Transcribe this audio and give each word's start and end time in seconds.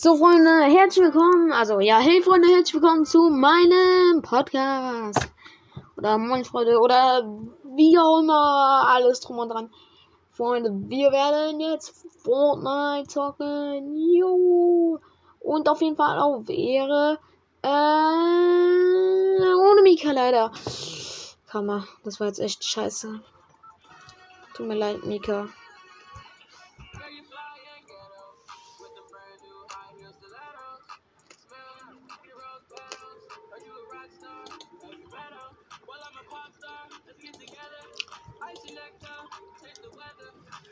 So, 0.00 0.16
Freunde, 0.16 0.62
herzlich 0.62 1.06
willkommen. 1.06 1.50
Also, 1.50 1.80
ja, 1.80 1.98
hey, 1.98 2.22
Freunde, 2.22 2.46
herzlich 2.46 2.74
willkommen 2.74 3.04
zu 3.04 3.30
meinem 3.30 4.22
Podcast. 4.22 5.28
Oder 5.96 6.18
Moin, 6.18 6.44
Freunde, 6.44 6.78
oder 6.78 7.24
wie 7.74 7.98
auch 7.98 8.20
immer, 8.20 8.84
alles 8.86 9.18
drum 9.18 9.38
und 9.38 9.48
dran. 9.48 9.72
Freunde, 10.30 10.70
wir 10.88 11.10
werden 11.10 11.58
jetzt 11.58 12.06
Fortnite 12.22 13.08
zocken. 13.08 13.96
Jo. 13.96 15.00
Und 15.40 15.68
auf 15.68 15.82
jeden 15.82 15.96
Fall 15.96 16.20
auf 16.20 16.48
Ehre. 16.48 17.18
Äh, 17.62 17.68
ohne 19.52 19.82
Mika 19.82 20.12
leider. 20.12 20.52
Kammer, 21.48 21.88
das 22.04 22.20
war 22.20 22.28
jetzt 22.28 22.38
echt 22.38 22.62
scheiße. 22.62 23.20
Tut 24.54 24.68
mir 24.68 24.76
leid, 24.76 25.04
Mika. 25.06 25.48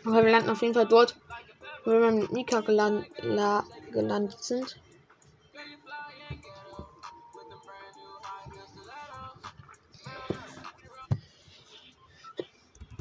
Aber 0.05 0.25
wir 0.25 0.31
landen 0.31 0.51
auf 0.51 0.63
jeden 0.63 0.75
Fall 0.75 0.87
dort, 0.87 1.17
wo 1.85 1.91
wir 1.91 2.11
mit 2.13 2.33
Mika 2.33 2.61
geland, 2.61 3.07
la, 3.23 3.65
gelandet 3.93 4.43
sind. 4.43 4.79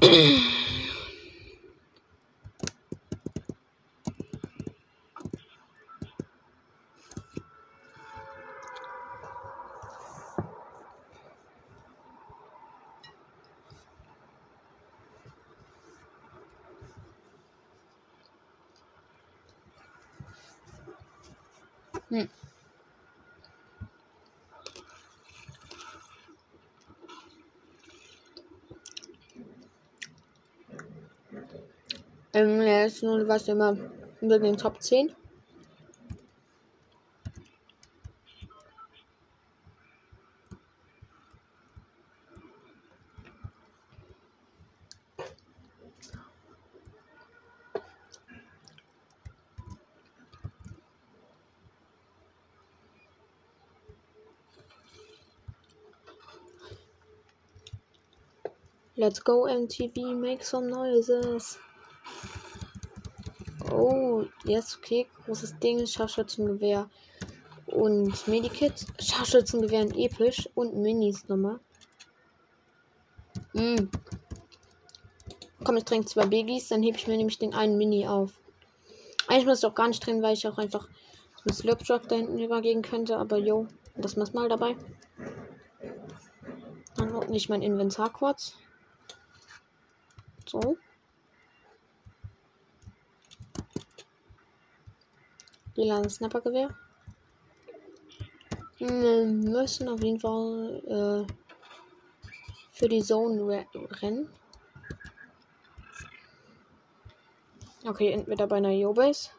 Ähm, 32.36 32.60
er 32.60 32.88
ist 32.88 33.02
nur 33.02 33.26
was 33.30 33.48
immer 33.48 33.78
unter 34.20 34.40
den 34.40 34.58
Top 34.58 34.82
10. 34.82 35.16
Let's 58.98 59.24
go 59.24 59.46
MTV, 59.46 60.14
make 60.16 60.44
some 60.44 60.68
noises. 60.68 61.58
Jetzt 64.46 64.78
okay, 64.78 65.08
großes 65.26 65.58
Ding, 65.60 65.86
Scharfschützengewehr 65.88 66.88
und 67.66 68.28
Medikit. 68.28 68.86
Scharfschützengewehr 69.00 69.88
episch 69.96 70.48
und 70.54 70.76
Minis 70.76 71.28
nochmal. 71.28 71.60
Mm. 73.54 73.90
Komm, 75.64 75.78
ich 75.78 75.86
trinke 75.86 76.08
zwei 76.08 76.28
Biggies, 76.28 76.68
dann 76.68 76.84
hebe 76.84 76.98
ich 76.98 77.08
mir 77.08 77.18
nämlich 77.18 77.40
den 77.40 77.56
einen 77.56 77.78
Mini 77.78 78.08
auf. 78.08 78.40
Eigentlich 79.28 79.48
muss 79.48 79.60
ich 79.60 79.66
auch 79.66 79.74
gar 79.74 79.88
nicht 79.88 80.06
drin, 80.06 80.22
weil 80.22 80.34
ich 80.34 80.48
auch 80.48 80.60
einfach 80.60 80.88
mit 81.44 81.56
Slurpdrop 81.56 82.08
da 82.08 82.16
hinten 82.16 82.38
übergehen 82.38 82.84
könnte, 82.84 83.18
aber 83.18 83.38
yo, 83.38 83.68
das 83.96 84.16
machst 84.16 84.36
mal 84.36 84.48
dabei. 84.48 84.76
Dann 86.98 87.16
auch 87.16 87.28
nicht 87.28 87.50
mein 87.50 87.64
Inventar 87.64 88.14
kurz. 88.14 88.54
So. 90.48 90.78
Lila 95.76 96.08
Snappergewehr. 96.10 96.70
Wir 98.78 99.26
müssen 99.26 99.88
auf 99.88 100.02
jeden 100.02 100.20
Fall 100.20 101.28
äh, 101.28 101.34
für 102.72 102.90
die 102.90 103.02
Zone 103.02 103.66
rennen. 104.02 104.30
Okay, 107.86 108.12
entweder 108.12 108.48
bei 108.48 108.58
einer 108.58 108.72
Yo-Base. 108.72 109.30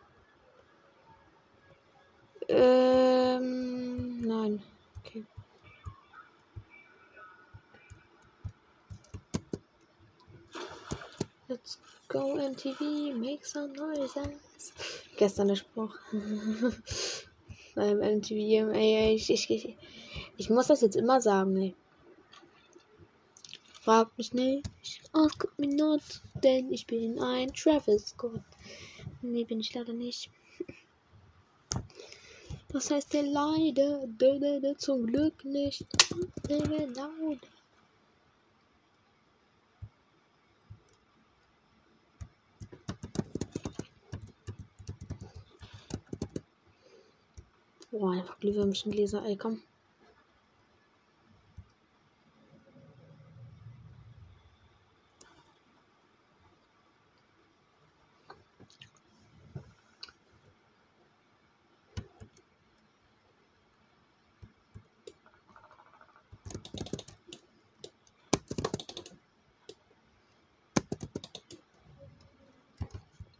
Ähm, 2.48 4.20
nein. 4.20 4.62
Okay. 5.00 5.24
Let's 11.48 11.78
go 12.08 12.36
MTV, 12.36 13.14
make 13.14 13.44
some 13.44 13.72
noises. 13.72 14.72
Gestern 15.16 15.48
der 15.48 15.56
Spruch. 15.56 15.94
Beim 17.74 17.98
MTV, 17.98 18.72
ey, 18.72 19.14
ich, 19.14 19.30
ich, 19.30 19.50
ich, 19.50 19.76
ich 20.36 20.50
muss 20.50 20.68
das 20.68 20.80
jetzt 20.80 20.96
immer 20.96 21.20
sagen, 21.20 21.56
ey. 21.56 21.74
Frag 23.82 24.16
mich 24.18 24.32
nicht, 24.32 24.66
ask 25.12 25.46
me 25.58 25.68
not, 25.68 26.02
denn 26.42 26.72
ich 26.72 26.86
bin 26.86 27.20
ein 27.20 27.52
Travis 27.52 28.08
Scott. 28.08 28.40
Nee, 29.22 29.44
bin 29.44 29.60
ich 29.60 29.72
leider 29.74 29.92
nicht. 29.92 30.30
Was 32.72 32.90
heißt 32.90 33.14
der 33.14 33.22
leider? 33.22 34.08
Zum 34.78 35.06
Glück 35.06 35.44
nicht. 35.44 35.86
Laut. 36.48 37.38
Boah, 47.98 48.12
einfach 48.12 48.38
Glühwürmchengläser, 48.40 49.24
ey, 49.24 49.38
komm. 49.38 49.62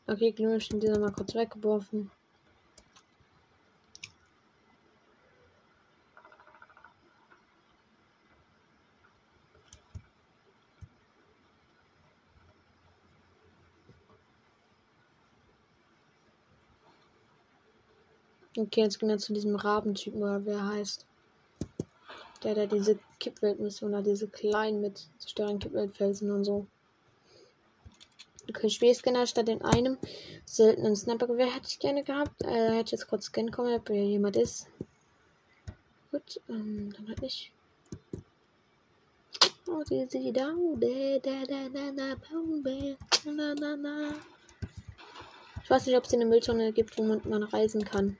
Okay, 0.06 0.32
Glühwürmchen, 0.32 0.80
dieser 0.80 0.98
mal 0.98 1.12
kurz 1.12 1.34
weggeworfen. 1.34 2.10
Okay, 18.58 18.82
jetzt 18.82 18.98
gehen 18.98 19.10
wir 19.10 19.18
zu 19.18 19.34
diesem 19.34 19.54
Rabentypen 19.54 20.22
oder 20.22 20.44
wer 20.46 20.66
heißt. 20.66 21.04
Der 22.42 22.54
der 22.54 22.66
diese 22.66 22.98
Kippweltmission 23.18 23.94
hat, 23.94 24.06
diese 24.06 24.28
kleinen 24.28 24.80
mit 24.80 25.08
starren 25.26 25.58
Kippweltfelsen 25.58 26.30
und 26.30 26.44
so. 26.44 26.66
Okay, 28.48 28.70
Spielscanner 28.70 29.26
statt 29.26 29.48
in 29.48 29.62
einem 29.62 29.98
seltenen 30.44 30.96
Snipergewehr 30.96 31.52
hätte 31.52 31.66
ich 31.68 31.78
gerne 31.78 32.02
gehabt. 32.02 32.42
Äh, 32.44 32.76
hätte 32.76 32.92
jetzt 32.92 33.08
kurz 33.08 33.26
scannen 33.26 33.50
kommen, 33.50 33.74
ob 33.74 33.88
hier 33.88 34.04
jemand 34.04 34.36
ist. 34.36 34.68
Gut, 36.10 36.40
ähm, 36.48 36.92
dann 36.96 37.08
halt 37.08 37.20
nicht. 37.20 37.52
Oh, 39.66 39.82
die 39.90 40.06
sie 40.08 40.32
da, 40.32 40.54
da, 40.76 41.18
da, 41.18 41.44
da, 41.44 41.68
da, 41.68 41.90
da, 41.90 42.14
Baumbe, 42.30 42.96
na, 43.24 43.54
na, 43.54 43.76
na. 43.76 44.14
Ich 45.62 45.68
weiß 45.68 45.86
nicht, 45.86 45.96
ob 45.96 46.04
es 46.04 46.14
eine 46.14 46.24
Mülltonne 46.24 46.72
gibt, 46.72 46.96
wo 46.96 47.02
man, 47.02 47.20
man 47.24 47.42
reisen 47.42 47.84
kann. 47.84 48.16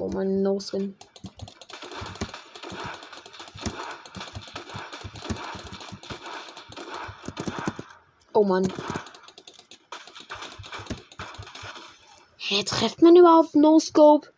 Oh 0.00 0.08
mein 0.08 0.40
No-Skin. 0.40 0.96
Oh 8.32 8.44
Mann. 8.44 8.66
Hä, 12.38 12.64
trefft 12.64 13.02
man 13.02 13.14
überhaupt 13.14 13.54
No-Scope? 13.54 14.32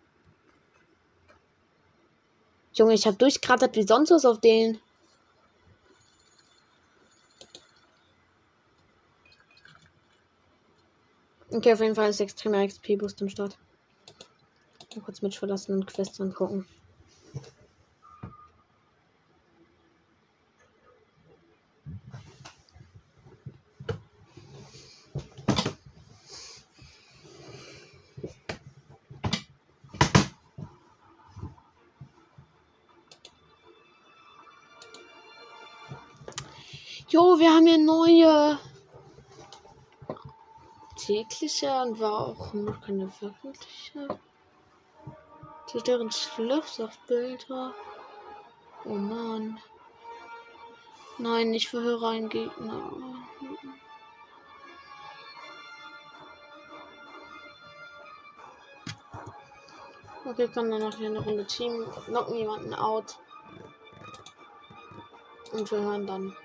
Junge, 2.74 2.94
ich 2.94 3.06
hab 3.06 3.20
durchgerattert 3.20 3.76
wie 3.76 3.84
sonst 3.84 4.10
was 4.10 4.24
auf 4.24 4.40
den. 4.40 4.80
Okay, 11.52 11.72
auf 11.72 11.80
jeden 11.80 11.94
Fall 11.94 12.10
ist 12.10 12.20
extremer 12.20 12.66
XP-Boost 12.66 13.20
im 13.20 13.28
Start. 13.28 13.56
Mal 14.96 15.02
kurz 15.02 15.22
mit 15.22 15.34
verlassen 15.34 15.72
und 15.74 15.86
Quests 15.86 16.20
angucken. 16.20 16.66
Jo, 37.08 37.38
wir 37.38 37.50
haben 37.50 37.66
hier 37.66 37.78
neue 37.78 38.58
tägliche 40.96 41.82
und 41.82 42.00
war 42.00 42.28
auch 42.28 42.54
noch 42.54 42.80
keine 42.80 43.06
wöchentliche. 43.20 44.18
Die 45.72 45.82
deren 45.82 46.10
Schlafsaftbilder. 46.10 47.74
Oh 48.84 48.94
Mann. 48.94 49.58
Nein, 51.18 51.50
nicht 51.50 51.68
verhöre 51.68 52.08
einen 52.08 52.28
Gegner. 52.28 52.92
Okay, 60.24 60.48
kann 60.48 60.70
dann 60.70 60.80
noch 60.80 60.96
hier 60.96 61.08
eine 61.08 61.20
Runde 61.20 61.46
Team. 61.46 61.86
Knocken 62.06 62.36
jemanden 62.36 62.74
out. 62.74 63.18
Und 65.52 65.70
wir 65.70 65.78
hören 65.80 66.06
dann. 66.06 66.36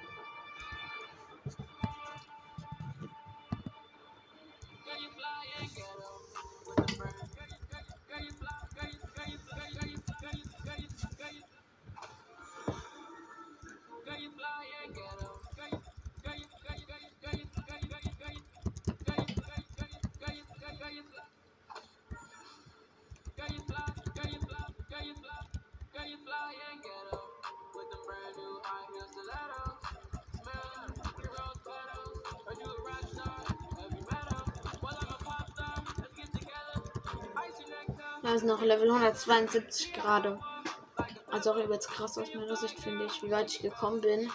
Da 38.24 38.34
ist 38.34 38.44
noch 38.44 38.62
Level 38.62 38.90
172 38.90 39.94
gerade. 39.94 40.40
Also 41.30 41.52
auch 41.52 41.58
übelst 41.58 41.90
krass 41.90 42.18
aus 42.18 42.34
meiner 42.34 42.56
Sicht, 42.56 42.80
finde 42.80 43.06
ich, 43.06 43.22
wie 43.22 43.32
weit 43.32 43.52
ich 43.52 43.60
gekommen 43.60 44.02
bin. 44.02 44.32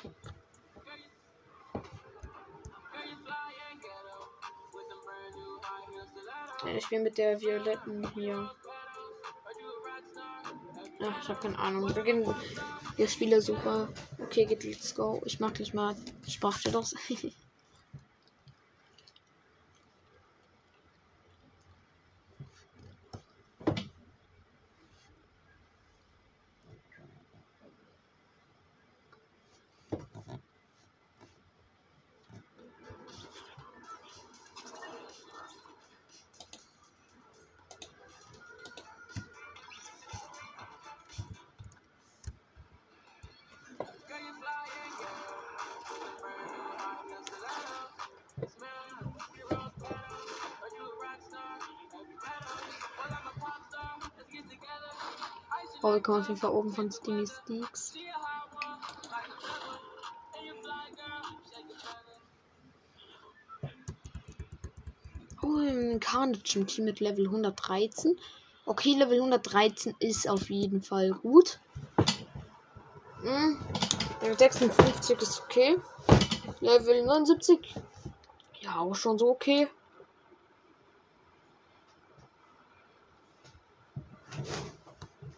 Ich 6.76 6.84
spiele 6.84 7.02
mit 7.02 7.18
der 7.18 7.40
violetten 7.40 8.08
hier. 8.14 8.50
Ach, 11.02 11.22
ich 11.22 11.28
habe 11.28 11.40
keine 11.40 11.58
Ahnung. 11.58 11.92
Beginn 11.92 12.34
der 12.98 13.08
Spielersuche. 13.08 13.88
Okay, 14.20 14.44
geht, 14.44 14.64
let's 14.64 14.94
go. 14.94 15.20
Ich 15.24 15.40
mach 15.40 15.52
gleich 15.52 15.74
mal 15.74 15.96
Sprachchat 16.28 16.74
kommen 56.02 56.20
auf 56.20 56.28
jeden 56.28 56.40
Fall 56.40 56.50
oben 56.50 56.72
von 56.72 56.90
Steamy 56.90 57.26
Steaks. 57.26 57.94
Oh, 65.42 65.56
ein 65.56 65.98
Carnage 66.00 66.58
im 66.58 66.66
Team 66.66 66.84
mit 66.84 67.00
Level 67.00 67.26
113. 67.26 68.18
Okay, 68.64 68.94
Level 68.94 69.18
113 69.18 69.94
ist 69.98 70.28
auf 70.28 70.50
jeden 70.50 70.82
Fall 70.82 71.10
gut. 71.10 71.58
Hm. 73.22 73.58
56 74.38 75.20
ist 75.20 75.42
okay. 75.42 75.78
Level 76.60 77.04
79. 77.04 77.74
Ja, 78.60 78.78
auch 78.78 78.94
schon 78.94 79.18
so 79.18 79.30
okay. 79.30 79.68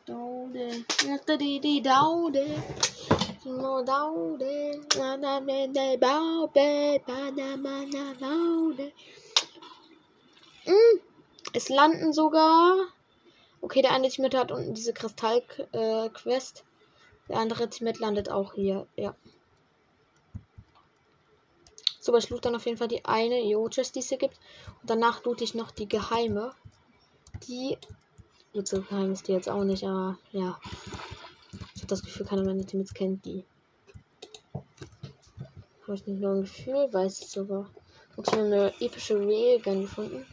Daude, 0.06 0.85
die 1.39 1.83
Daude. 1.83 2.62
No 3.45 3.83
Daude, 3.83 4.81
na 4.97 5.17
na 5.17 5.41
na 5.41 5.67
na 5.67 5.97
Baube, 5.97 7.01
Panama 7.06 7.87
na 7.87 8.12
Daude. 8.15 8.93
Mm, 10.67 11.01
es 11.55 11.69
landen 11.71 12.12
sogar. 12.12 12.77
Okay, 13.63 13.81
der 13.81 13.93
eine 13.93 14.11
Teammate 14.11 14.39
hat 14.39 14.53
unten 14.53 14.75
diese 14.75 14.93
Kristall-Quest. 14.93 16.58
Äh, 16.58 17.29
der 17.29 17.39
andere 17.39 17.70
Teammate 17.70 18.01
landet 18.01 18.31
auch 18.31 18.53
hier, 18.53 18.87
ja. 18.96 19.15
So, 21.99 22.15
ich 22.15 22.29
loot 22.29 22.44
dann 22.44 22.56
auf 22.56 22.67
jeden 22.67 22.77
Fall 22.77 22.89
die 22.89 23.06
eine 23.06 23.43
Jo-Chest, 23.43 23.94
die 23.94 24.01
es 24.01 24.11
hier 24.11 24.19
gibt. 24.19 24.39
Und 24.82 24.91
danach 24.91 25.25
loot 25.25 25.41
ich 25.41 25.55
noch 25.55 25.70
die 25.70 25.89
geheime. 25.89 26.55
Die 27.49 27.79
Jetzt 28.55 28.70
so 28.70 28.79
ist 28.79 29.27
die 29.27 29.32
jetzt 29.32 29.49
auch 29.49 29.65
nicht, 29.65 29.82
aber 29.82 30.17
ja. 30.31 30.61
Ich 31.75 31.82
habe 31.82 31.89
das 31.89 32.05
Gefühl, 32.05 32.25
keiner 32.25 32.44
meiner 32.44 32.65
Teams 32.65 32.94
kennt 32.94 33.25
die. 33.25 33.44
Habe 35.82 35.96
ich 35.96 36.06
nicht 36.06 36.20
nur 36.20 36.34
ein 36.34 36.43
Gefühl, 36.43 36.89
weiß 36.93 37.20
ich 37.20 37.27
sogar. 37.31 37.69
Wir 38.15 38.25
haben 38.27 38.44
eine 38.44 38.73
epische 38.81 39.19
Railgun 39.19 39.82
gefunden. 39.82 40.25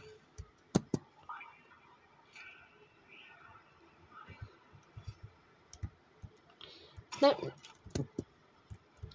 Nein. 7.20 7.52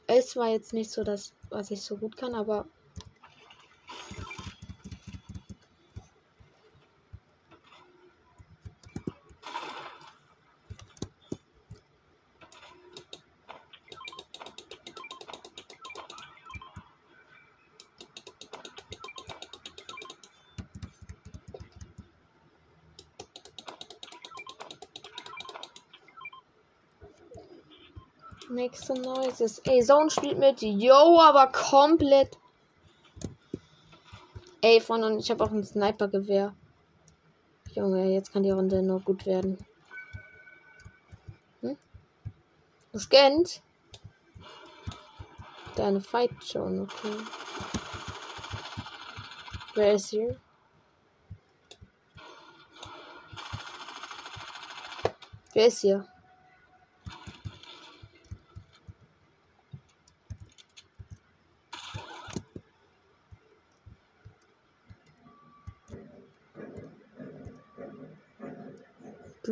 Es 0.05 0.35
war 0.35 0.49
jetzt 0.49 0.73
nicht 0.73 0.91
so 0.91 1.05
das, 1.05 1.31
was 1.49 1.71
ich 1.71 1.81
so 1.81 1.95
gut 1.95 2.17
kann, 2.17 2.35
aber 2.35 2.67
Make 28.49 28.77
some 28.77 29.01
noises. 29.01 29.59
Ey, 29.65 29.81
Zone 29.81 30.09
spielt 30.09 30.39
mit. 30.39 30.61
Yo, 30.61 31.19
aber 31.19 31.47
komplett. 31.47 32.37
Ey, 34.61 34.79
von 34.79 35.03
und 35.03 35.19
ich 35.19 35.29
habe 35.29 35.43
auch 35.43 35.51
ein 35.51 35.63
Sniper-Gewehr. 35.63 36.55
Junge, 37.73 38.11
jetzt 38.11 38.31
kann 38.31 38.43
die 38.43 38.51
Runde 38.51 38.81
nur 38.81 39.01
gut 39.01 39.25
werden. 39.25 39.57
Hm? 41.61 41.77
Gescannt. 42.93 43.61
Deine 45.75 46.01
Fight 46.01 46.31
schon, 46.43 46.81
okay. 46.81 47.15
Wer 49.75 49.93
ist 49.93 50.09
hier? 50.09 50.39
Wer 55.53 55.67
ist 55.67 55.81
hier? 55.81 56.07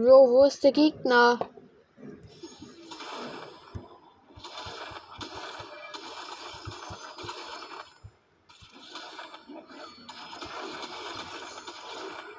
Bro, 0.06 0.30
wo 0.30 0.44
ist 0.44 0.64
der 0.64 0.72
Gegner? 0.72 1.40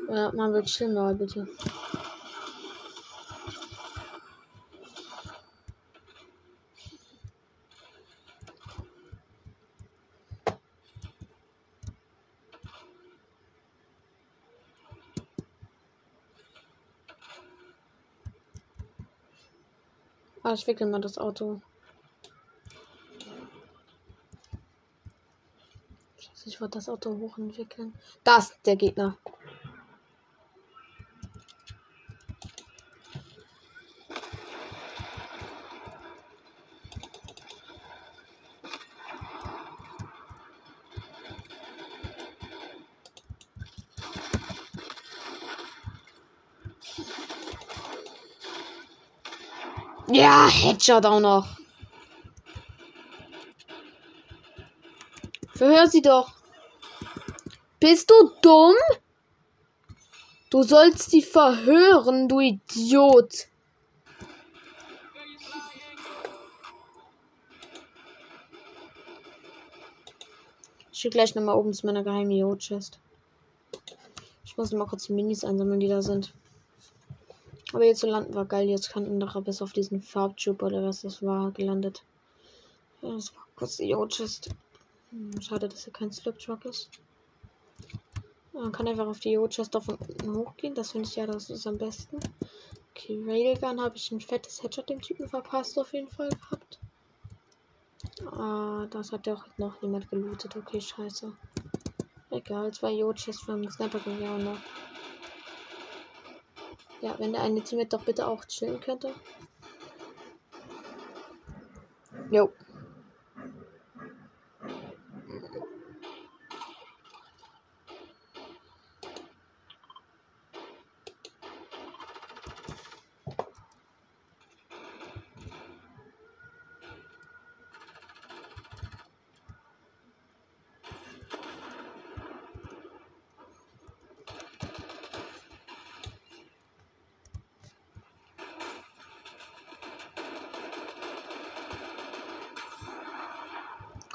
Ja, 0.08 0.30
man 0.32 0.52
wird 0.52 0.70
schlimmer, 0.70 1.12
bitte. 1.14 1.48
Ich 20.56 20.66
wickel 20.66 20.86
mal 20.86 21.00
das 21.00 21.18
Auto. 21.18 21.60
Scheiße, 26.18 26.48
ich 26.48 26.60
wollte 26.60 26.78
das 26.78 26.88
Auto 26.88 27.16
hochentwickeln. 27.18 27.94
Da 28.24 28.38
ist 28.38 28.58
der 28.64 28.76
Gegner. 28.76 29.18
Ja, 50.16 50.48
Headshot 50.48 51.04
auch 51.04 51.20
noch. 51.20 51.46
Verhör 55.54 55.86
sie 55.88 56.00
doch. 56.00 56.32
Bist 57.80 58.10
du 58.10 58.30
dumm? 58.40 58.74
Du 60.48 60.62
sollst 60.62 61.10
sie 61.10 61.20
verhören, 61.20 62.28
du 62.28 62.40
Idiot. 62.40 63.48
Ich 70.92 71.02
gehe 71.02 71.10
gleich 71.10 71.34
nochmal 71.34 71.56
oben 71.56 71.74
zu 71.74 71.84
meiner 71.84 72.02
geheimen 72.02 72.30
Yo-Chest. 72.30 72.98
Ich 74.46 74.56
muss 74.56 74.72
mal 74.72 74.86
kurz 74.86 75.08
die 75.08 75.12
Minis 75.12 75.44
einsammeln, 75.44 75.80
die 75.80 75.88
da 75.88 76.00
sind. 76.00 76.32
Aber 77.72 77.84
jetzt 77.84 78.00
zu 78.00 78.06
landen 78.06 78.34
war 78.34 78.44
geil. 78.44 78.68
Jetzt 78.68 78.90
kann 78.90 79.18
nachher 79.18 79.42
bis 79.42 79.60
auf 79.62 79.72
diesen 79.72 80.02
Farbtube 80.02 80.64
oder 80.64 80.82
was 80.82 81.02
das 81.02 81.22
war 81.22 81.50
gelandet. 81.50 82.04
Ja, 83.02 83.12
das 83.12 83.34
war 83.34 83.46
kurz 83.56 83.76
die 83.76 83.88
Yo-Chest. 83.88 84.50
Hm, 85.10 85.40
schade, 85.40 85.68
dass 85.68 85.84
hier 85.84 85.92
kein 85.92 86.12
Slip-Truck 86.12 86.64
ist. 86.64 86.90
Man 88.52 88.72
kann 88.72 88.88
einfach 88.88 89.06
auf 89.06 89.20
die 89.20 89.32
Yo-Chest 89.32 89.74
da 89.74 89.80
von 89.80 89.96
unten 89.96 90.34
hochgehen. 90.34 90.74
Das 90.74 90.92
finde 90.92 91.08
ich 91.08 91.16
ja, 91.16 91.26
das 91.26 91.50
ist 91.50 91.66
am 91.66 91.76
besten. 91.76 92.18
Okay, 92.90 93.20
Railgun 93.26 93.80
habe 93.80 93.96
ich 93.96 94.10
ein 94.10 94.20
fettes 94.20 94.62
Headshot 94.62 94.88
dem 94.88 95.02
Typen 95.02 95.28
verpasst 95.28 95.78
auf 95.78 95.92
jeden 95.92 96.08
Fall 96.08 96.30
gehabt. 96.30 96.78
Ah, 98.24 98.86
das 98.90 99.12
hat 99.12 99.26
ja 99.26 99.34
auch 99.34 99.44
noch 99.58 99.82
niemand 99.82 100.08
gelootet. 100.08 100.56
Okay, 100.56 100.80
scheiße. 100.80 101.32
Egal, 102.30 102.72
zwei 102.72 102.92
Yo-Chests 102.92 103.42
vom 103.42 103.68
Snapper 103.70 103.98
gegangen 104.00 104.44
noch. 104.44 104.58
Ja, 107.00 107.14
wenn 107.18 107.32
der 107.32 107.42
eine 107.42 107.62
Teammate 107.62 107.96
doch 107.96 108.04
bitte 108.04 108.26
auch 108.26 108.44
chillen 108.46 108.80
könnte. 108.80 109.14
Jo. 112.30 112.50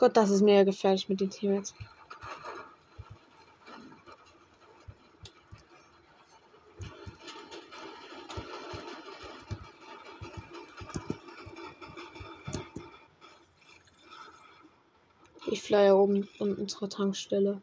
Gott, 0.01 0.17
das 0.17 0.31
ist 0.31 0.41
mega 0.41 0.63
gefährlich 0.63 1.08
mit 1.10 1.22
den 1.22 1.29
Teammates. 1.29 1.75
Ich 15.46 15.62
flyer 15.62 15.96
oben 15.96 16.27
an 16.39 16.55
unserer 16.55 16.89
Tankstelle. 16.89 17.62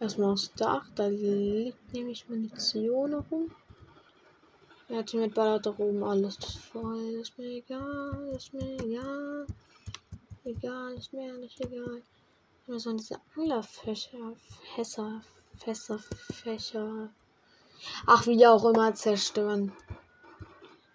Erstmal 0.00 0.32
aufs 0.32 0.52
Dach, 0.54 0.88
da 0.96 1.06
liegt 1.06 1.92
nämlich 1.92 2.28
Munition 2.28 3.14
rum. 3.14 3.52
Ja, 4.88 5.04
Teammate 5.04 5.34
ballert 5.34 5.66
da 5.66 5.74
oben 5.78 6.02
alles 6.02 6.38
voll. 6.72 7.20
Ist 7.20 7.38
mir 7.38 7.58
egal, 7.58 8.32
ist 8.34 8.52
mir 8.52 8.82
egal. 8.82 9.46
Egal, 10.48 10.94
ist 10.94 11.12
mir 11.12 11.36
nicht 11.36 11.60
egal. 11.60 12.02
Wir 12.66 12.80
sollen 12.80 12.96
diese 12.96 13.20
Anglerfächer, 13.36 14.32
Fässer, 14.74 15.20
Fässer, 15.58 15.98
Fächer. 15.98 17.10
Ach, 18.06 18.26
wie 18.26 18.46
auch 18.46 18.64
immer 18.64 18.94
zerstören. 18.94 19.72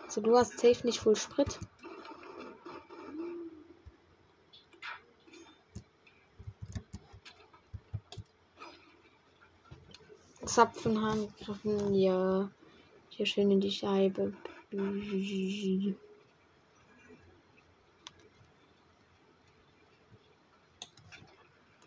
So, 0.08 0.22
du 0.22 0.36
hast 0.36 0.58
safe 0.58 0.88
nicht 0.88 1.00
voll 1.00 1.16
Sprit. 1.16 1.60
Zapfenhahn 10.46 11.32
griffen, 11.38 11.94
ja. 11.94 12.50
Hier 13.10 13.26
schön 13.28 13.52
in 13.52 13.62
die 13.62 13.72
Scheibe. 13.72 14.34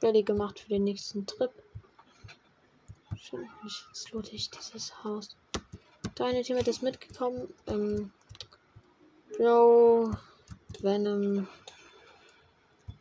Ready 0.03 0.23
gemacht 0.23 0.61
für 0.61 0.69
den 0.69 0.85
nächsten 0.85 1.27
Trip. 1.27 1.51
Schön, 3.19 3.49
jetzt 3.65 4.13
loote 4.13 4.31
ich 4.31 4.51
dieses 4.51 5.03
Haus. 5.03 5.37
Deine 6.15 6.43
Teammate 6.43 6.71
ist 6.71 6.83
mitgekommen. 6.83 7.53
Ähm, 7.67 8.13
Bro, 9.37 10.13
Venom. 10.81 11.47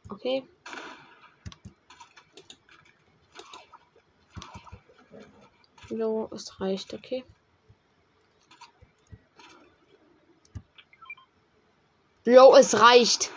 Okay. 0.10 0.44
Bro, 5.90 6.30
es 6.34 6.60
reicht, 6.60 6.94
okay. 6.94 7.24
Bro, 12.26 12.56
es 12.58 12.78
reicht. 12.80 13.32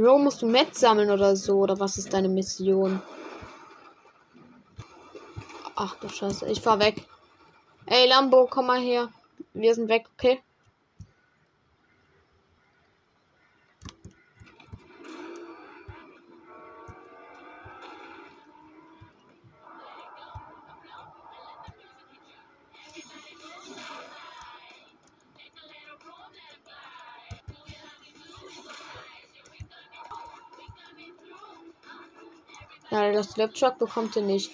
Bro, 0.00 0.18
musst 0.18 0.40
du 0.40 0.46
Met 0.46 0.74
sammeln 0.74 1.10
oder 1.10 1.36
so? 1.36 1.58
Oder 1.58 1.78
was 1.78 1.98
ist 1.98 2.14
deine 2.14 2.30
Mission? 2.30 3.02
Ach 5.76 5.94
du 5.96 6.08
Scheiße, 6.08 6.48
ich 6.48 6.62
fahr 6.62 6.78
weg. 6.78 7.06
Ey, 7.84 8.08
Lambo, 8.08 8.46
komm 8.48 8.68
mal 8.68 8.80
her. 8.80 9.10
Wir 9.52 9.74
sind 9.74 9.90
weg, 9.90 10.06
okay? 10.16 10.40
Ja, 32.90 33.12
das 33.12 33.36
Laptop 33.36 33.78
bekommt 33.78 34.16
ihr 34.16 34.22
nicht. 34.22 34.50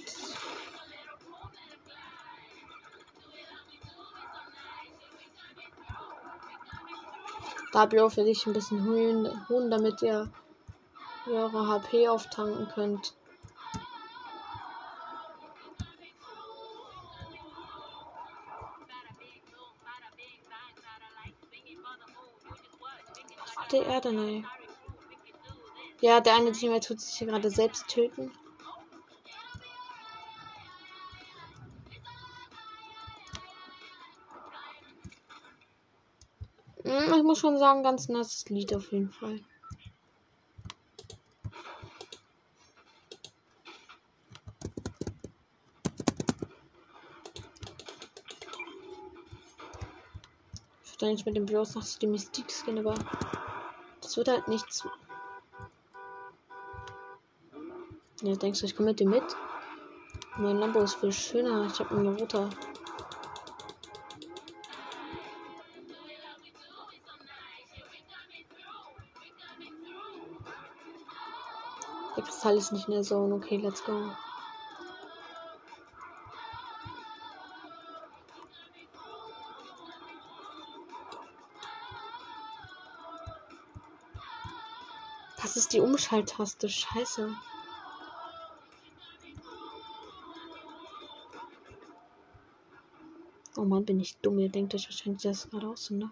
Da 7.73 7.81
habt 7.81 7.95
ihr 7.95 8.05
auch 8.05 8.11
für 8.11 8.25
dich 8.25 8.47
ein 8.47 8.53
bisschen 8.53 8.85
Huhn, 8.85 9.49
Huhn 9.49 9.71
damit 9.71 10.03
ihr 10.03 10.31
eure 11.27 11.67
HP 11.67 12.09
auftanken 12.09 12.69
könnt. 12.69 13.15
Was 23.39 23.57
hatte 23.57 23.85
er 23.85 24.01
denn, 24.01 24.19
ey? 24.19 24.45
Ja, 26.03 26.21
der 26.21 26.35
eine 26.35 26.53
Team 26.53 26.79
tut 26.81 27.01
sich 27.01 27.17
hier 27.17 27.27
gerade 27.27 27.51
selbst 27.51 27.89
töten. 27.89 28.31
Hm, 36.85 37.15
ich 37.15 37.23
muss 37.23 37.39
schon 37.39 37.59
sagen, 37.59 37.83
ganz 37.83 38.09
nasses 38.09 38.49
Lied 38.51 38.75
auf 38.75 38.93
jeden 38.93 39.11
Fall. 39.11 39.41
Ich 50.85 50.93
würde 50.93 51.07
eigentlich 51.07 51.27
mit 51.27 51.37
dem 51.37 51.47
Bros 51.47 51.75
noch 51.75 51.85
die 52.01 52.07
Mystik 52.07 52.53
Skin, 52.53 52.79
aber 52.79 52.95
das 54.01 54.17
wird 54.17 54.29
halt 54.29 54.47
nichts 54.47 54.87
Ja, 58.23 58.35
denkst 58.35 58.61
du, 58.61 58.67
ich 58.67 58.75
komme 58.75 58.89
mit 58.91 59.01
dir 59.01 59.09
mit? 59.09 59.37
Mein 60.39 60.59
Lambo 60.59 60.81
ist 60.81 60.95
viel 60.95 61.13
schöner. 61.13 61.67
Ich 61.67 61.79
habe 61.79 61.95
eine 61.97 62.17
rote. 62.17 62.49
Der 72.17 72.25
Kristall 72.25 72.57
ist 72.57 72.73
nicht 72.73 72.89
in 72.89 72.95
der 72.95 73.03
Zone. 73.03 73.35
Okay, 73.35 73.59
let's 73.59 73.85
go. 73.85 74.11
Das 85.43 85.57
ist 85.57 85.75
die 85.75 85.81
Umschalttaste. 85.81 86.71
Scheiße. 86.71 87.37
Mann, 93.69 93.85
bin 93.85 94.01
ich 94.01 94.17
dumm. 94.19 94.39
Ihr 94.39 94.49
denkt 94.49 94.75
euch 94.75 94.87
wahrscheinlich 94.89 95.23
das 95.23 95.51
gerade 95.51 95.69
aus, 95.69 95.91
ne? 95.91 96.11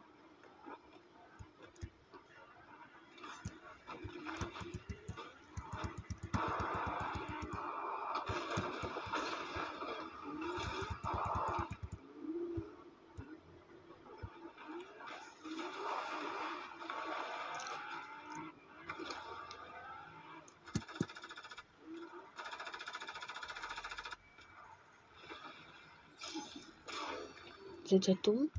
Ihr 28.07 28.17
dumm? 28.17 28.51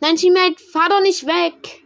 Nein, 0.00 0.16
Teammate, 0.16 0.62
fahr 0.62 0.88
doch 0.88 1.00
nicht 1.00 1.24
weg. 1.26 1.82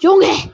Junge! 0.00 0.52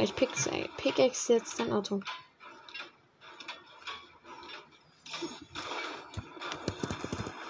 Ich 0.00 0.14
pickaxe 1.14 1.32
jetzt 1.32 1.60
dein 1.60 1.72
Auto. 1.72 2.00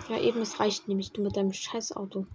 Ja, 0.08 0.18
eben, 0.18 0.42
es 0.42 0.60
reicht 0.60 0.86
nämlich 0.86 1.12
du 1.12 1.22
mit 1.22 1.36
deinem 1.36 1.52
scheiß 1.52 1.96
Auto. 1.96 2.26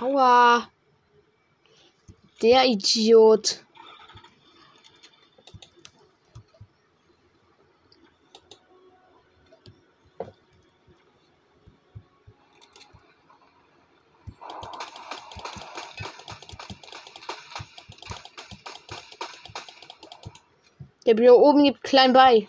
Aua. 0.00 0.68
Der 2.46 2.64
Idiot. 2.64 3.64
Der 21.04 21.14
Bio 21.14 21.34
oben 21.34 21.64
gibt 21.64 21.82
klein 21.82 22.12
bei. 22.12 22.46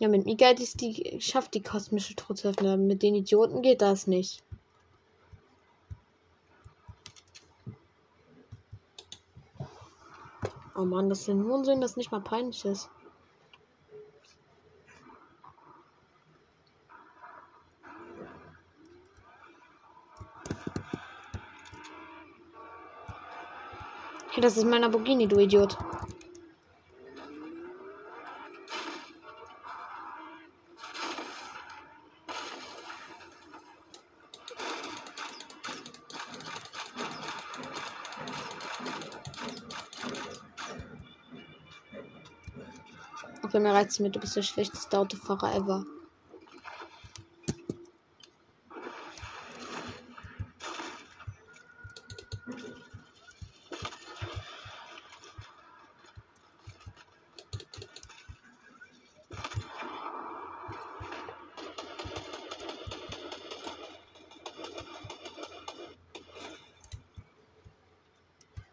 Ja, 0.00 0.08
mit 0.08 0.24
Mika 0.24 0.52
ich 0.52 0.72
die 0.78 1.20
schafft 1.20 1.52
die 1.52 1.62
kosmische 1.62 2.16
Truhe. 2.16 2.78
Mit 2.78 3.02
den 3.02 3.14
Idioten 3.14 3.60
geht 3.60 3.82
das 3.82 4.06
nicht. 4.06 4.42
Oh 10.74 10.86
Mann, 10.86 11.10
das 11.10 11.28
nur 11.28 11.58
ein 11.58 11.64
Sinn, 11.66 11.82
das 11.82 11.98
nicht 11.98 12.10
mal 12.10 12.22
peinlich 12.22 12.64
ist. 12.64 12.88
Hey, 24.30 24.40
das 24.40 24.56
ist 24.56 24.64
mein 24.64 24.80
Lamborghini, 24.80 25.28
du 25.28 25.38
Idiot. 25.38 25.76
bereits 43.80 43.98
mit, 43.98 44.14
du 44.14 44.20
bist 44.20 44.36
der 44.36 44.42
schlechteste 44.42 44.98
Autofahrer 44.98 45.54
ever. 45.54 45.86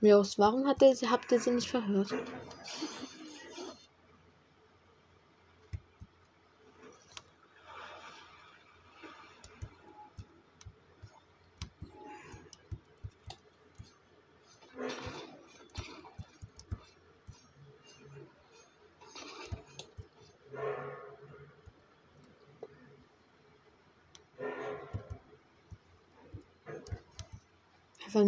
Mios, 0.02 0.38
warum 0.38 0.68
hat 0.68 0.82
er, 0.82 0.94
habt 1.10 1.32
ihr 1.32 1.40
sie 1.40 1.52
nicht 1.52 1.70
verhört? 1.70 2.14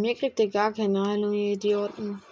Mir 0.00 0.14
kriegt 0.14 0.40
ihr 0.40 0.48
gar 0.48 0.72
keine 0.72 1.06
Heilung, 1.06 1.34
ihr 1.34 1.52
Idioten. 1.52 2.22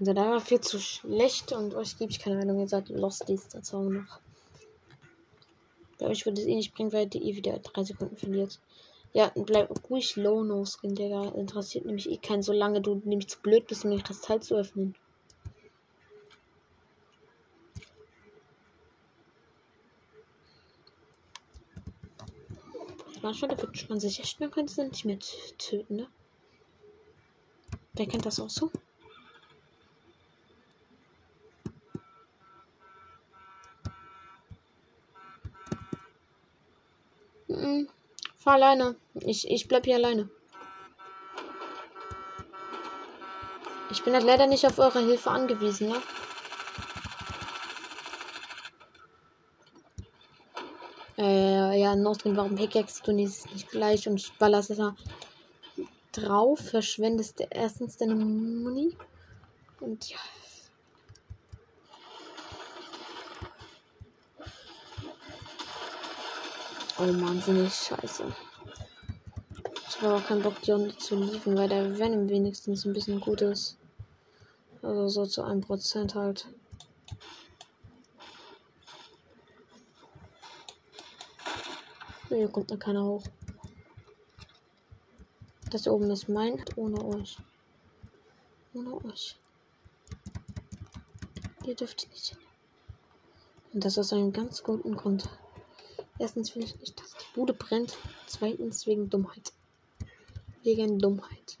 Also 0.00 0.14
da 0.14 0.30
war 0.30 0.40
viel 0.40 0.60
zu 0.60 0.78
schlecht 0.78 1.52
und 1.52 1.74
euch 1.74 1.98
gebe 1.98 2.10
ich 2.10 2.18
keine 2.18 2.38
Heilung. 2.38 2.60
Ihr 2.60 2.68
seid 2.68 2.88
Losties 2.88 3.48
dazu 3.48 3.76
auch 3.76 3.90
noch. 3.90 4.20
Bei 5.98 6.06
euch 6.06 6.24
würde 6.24 6.40
es 6.40 6.46
eh 6.46 6.54
nicht 6.54 6.74
bringen, 6.74 6.94
weil 6.94 7.10
ihr 7.12 7.22
eh 7.22 7.36
wieder 7.36 7.58
drei 7.58 7.84
Sekunden 7.84 8.16
verliert. 8.16 8.58
Ja, 9.12 9.30
bleib 9.34 9.70
ruhig 9.90 10.16
low 10.16 10.42
no 10.42 10.64
skin, 10.64 10.94
Digga. 10.94 11.28
Interessiert 11.36 11.84
nämlich 11.84 12.10
eh 12.10 12.16
keinen, 12.16 12.42
solange 12.42 12.80
du 12.80 13.02
nämlich 13.04 13.28
zu 13.28 13.38
blöd 13.40 13.66
bist, 13.66 13.84
um 13.84 13.90
den 13.90 14.02
Kristall 14.02 14.40
zu 14.40 14.56
öffnen. 14.56 14.94
Manchmal 23.24 23.56
wünscht 23.58 23.88
man 23.88 23.98
sich 23.98 24.20
echt, 24.20 24.38
man 24.38 24.50
könnte 24.50 24.74
sie 24.74 24.84
nicht 24.84 25.06
mehr 25.06 25.18
töten, 25.56 25.96
ne? 25.96 26.06
Wer 27.94 28.06
kennt 28.06 28.26
das 28.26 28.38
auch 28.38 28.50
so? 28.50 28.70
Mhm. 37.48 37.88
Fahr 38.36 38.56
alleine. 38.56 38.96
Ich, 39.14 39.50
ich 39.50 39.68
bleib 39.68 39.86
hier 39.86 39.96
alleine. 39.96 40.28
Ich 43.90 44.02
bin 44.04 44.12
halt 44.12 44.24
leider 44.24 44.46
nicht 44.46 44.66
auf 44.66 44.78
eure 44.78 45.00
Hilfe 45.00 45.30
angewiesen, 45.30 45.88
ne? 45.88 46.02
Äh, 51.16 51.73
ja, 51.84 51.94
Nostrin, 51.94 52.34
warum 52.34 52.54
pickaxe 52.54 53.02
du 53.04 53.12
nicht, 53.12 53.68
gleich 53.70 54.08
und 54.08 54.32
ballerst 54.38 54.70
es 54.70 54.80
drauf? 56.12 56.58
Verschwendest 56.58 57.40
du 57.40 57.44
erstens 57.50 57.98
deine 57.98 58.14
Muni. 58.14 58.96
Und 59.80 60.08
ja. 60.08 60.16
Oh, 66.98 67.02
wahnsinnig 67.02 67.74
scheiße. 67.74 68.24
Ich 69.86 70.00
habe 70.00 70.14
auch 70.14 70.24
keinen 70.24 70.42
Bock, 70.42 70.62
die 70.62 70.70
Runde 70.70 70.96
zu 70.96 71.16
liefern, 71.16 71.58
weil 71.58 71.68
der 71.68 71.98
Venom 71.98 72.30
wenigstens 72.30 72.86
ein 72.86 72.94
bisschen 72.94 73.20
gut 73.20 73.42
ist. 73.42 73.76
Also 74.80 75.08
so 75.08 75.26
zu 75.26 75.42
einem 75.42 75.60
Prozent 75.60 76.14
halt. 76.14 76.46
Hier 82.34 82.48
kommt 82.48 82.70
noch 82.70 82.80
keiner 82.80 83.04
hoch. 83.04 83.22
Das 85.70 85.84
hier 85.84 85.92
oben 85.92 86.10
ist 86.10 86.28
mein, 86.28 86.64
ohne 86.74 87.04
euch. 87.04 87.38
Ohne 88.74 89.04
euch. 89.04 89.36
Ihr 91.64 91.76
dürft 91.76 92.08
nicht 92.10 92.30
hin. 92.30 92.38
Und 93.72 93.84
das 93.84 93.98
aus 93.98 94.12
einem 94.12 94.32
ganz 94.32 94.64
guten 94.64 94.96
Grund. 94.96 95.28
Erstens 96.18 96.56
will 96.56 96.64
ich 96.64 96.76
nicht, 96.80 97.00
dass 97.00 97.12
die 97.12 97.34
Bude 97.34 97.54
brennt. 97.54 97.96
Zweitens 98.26 98.84
wegen 98.88 99.08
Dummheit. 99.08 99.52
Wegen 100.64 100.98
Dummheit. 100.98 101.56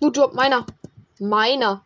Du 0.00 0.10
Job, 0.10 0.32
meiner. 0.32 0.64
Meiner. 1.18 1.84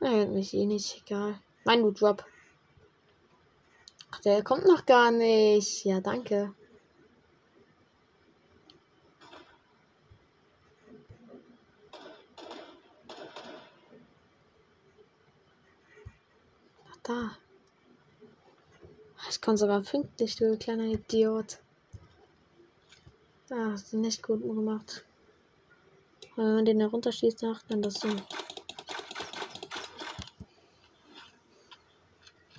Er 0.00 0.10
hört 0.10 0.30
mich 0.30 0.54
eh 0.54 0.64
nicht, 0.64 1.02
egal. 1.04 1.38
Mein 1.64 1.80
Loot 1.80 2.00
Drop. 2.00 2.24
Ach, 4.10 4.20
der 4.20 4.42
kommt 4.42 4.64
noch 4.64 4.86
gar 4.86 5.10
nicht. 5.10 5.84
Ja, 5.84 6.00
danke. 6.00 6.54
Ach, 16.90 16.96
da. 17.02 17.36
Ich 19.28 19.42
komme 19.42 19.58
sogar 19.58 19.82
pünktlich, 19.82 20.36
du 20.36 20.56
kleiner 20.56 20.84
Idiot. 20.84 21.58
Ah, 23.56 23.70
hast 23.70 23.92
du 23.92 23.98
nicht 23.98 24.20
gut 24.20 24.42
gemacht. 24.42 25.06
Wenn 26.34 26.54
man 26.56 26.64
den 26.64 26.80
herunterschießt, 26.80 27.44
macht 27.44 27.70
dann 27.70 27.82
das 27.82 28.00
so. 28.00 28.08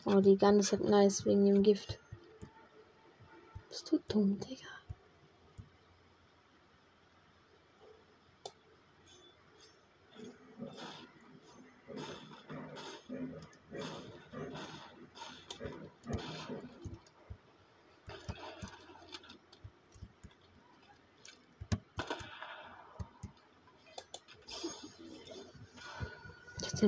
Oh, 0.06 0.22
die 0.22 0.38
Gun 0.38 0.60
ist 0.60 0.72
halt 0.72 0.86
nice 0.86 1.26
wegen 1.26 1.46
dem 1.46 1.64
Gift. 1.64 2.00
Bist 3.68 3.92
du 3.92 4.00
dumm, 4.08 4.40
Digga? 4.40 4.75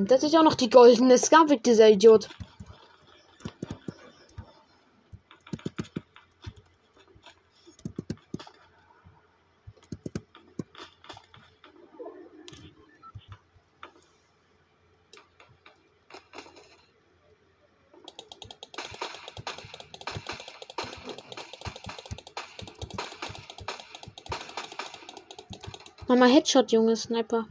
Jetzt 0.10 0.22
nimmt 0.22 0.24
er 0.24 0.30
sich 0.30 0.40
auch 0.40 0.44
noch 0.44 0.56
die 0.56 0.70
goldene 0.70 1.18
Skavik, 1.18 1.64
dieser 1.64 1.90
Idiot. 1.90 2.30
Mama 26.08 26.28
Headshot, 26.28 26.72
Junge 26.72 26.96
Sniper. 26.96 27.46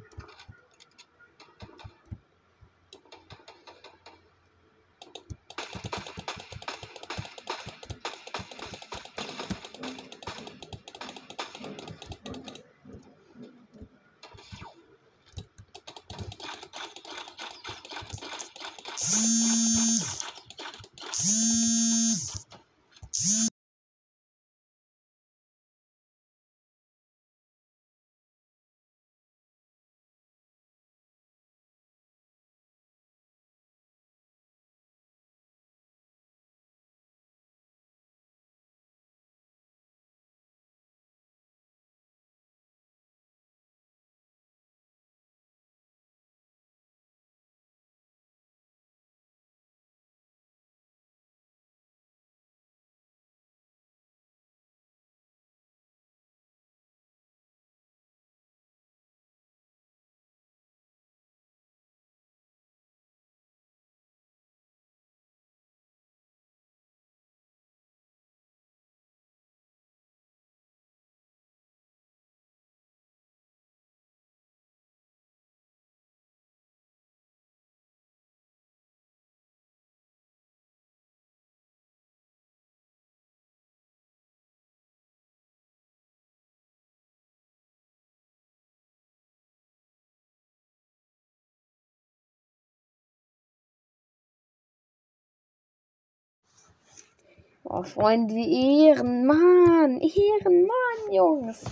Oh, 97.69 97.83
Freunde, 97.83 98.35
Ehrenmann. 98.35 100.01
Ehrenmann, 100.01 101.13
Jungs. 101.13 101.65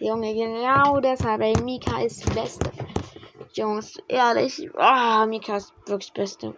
Junge, 0.00 0.34
genau 0.34 0.98
deshalb, 0.98 1.40
ey, 1.40 1.56
Mika 1.62 2.02
ist 2.02 2.24
die 2.24 2.34
Beste. 2.34 2.72
Jungs, 3.52 3.96
ehrlich. 4.08 4.68
Ah, 4.76 5.24
Mika 5.26 5.58
ist 5.58 5.72
wirklich 5.86 6.12
das 6.12 6.14
Beste. 6.14 6.56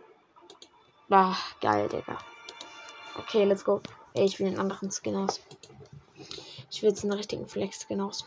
Ah, 1.11 1.37
geil, 1.61 1.87
Digga. 1.89 2.17
Okay, 3.19 3.45
let's 3.45 3.63
go. 3.63 3.83
Ey, 4.15 4.25
ich 4.25 4.39
will 4.41 4.47
einen 4.47 4.59
anderen 4.59 4.91
Skin 4.91 5.17
aus. 5.17 5.43
Ich 6.71 6.81
will 6.81 6.89
jetzt 6.89 7.05
einen 7.05 7.13
richtigen 7.13 7.47
Flex-Skin 7.47 8.01
aus. 8.01 8.25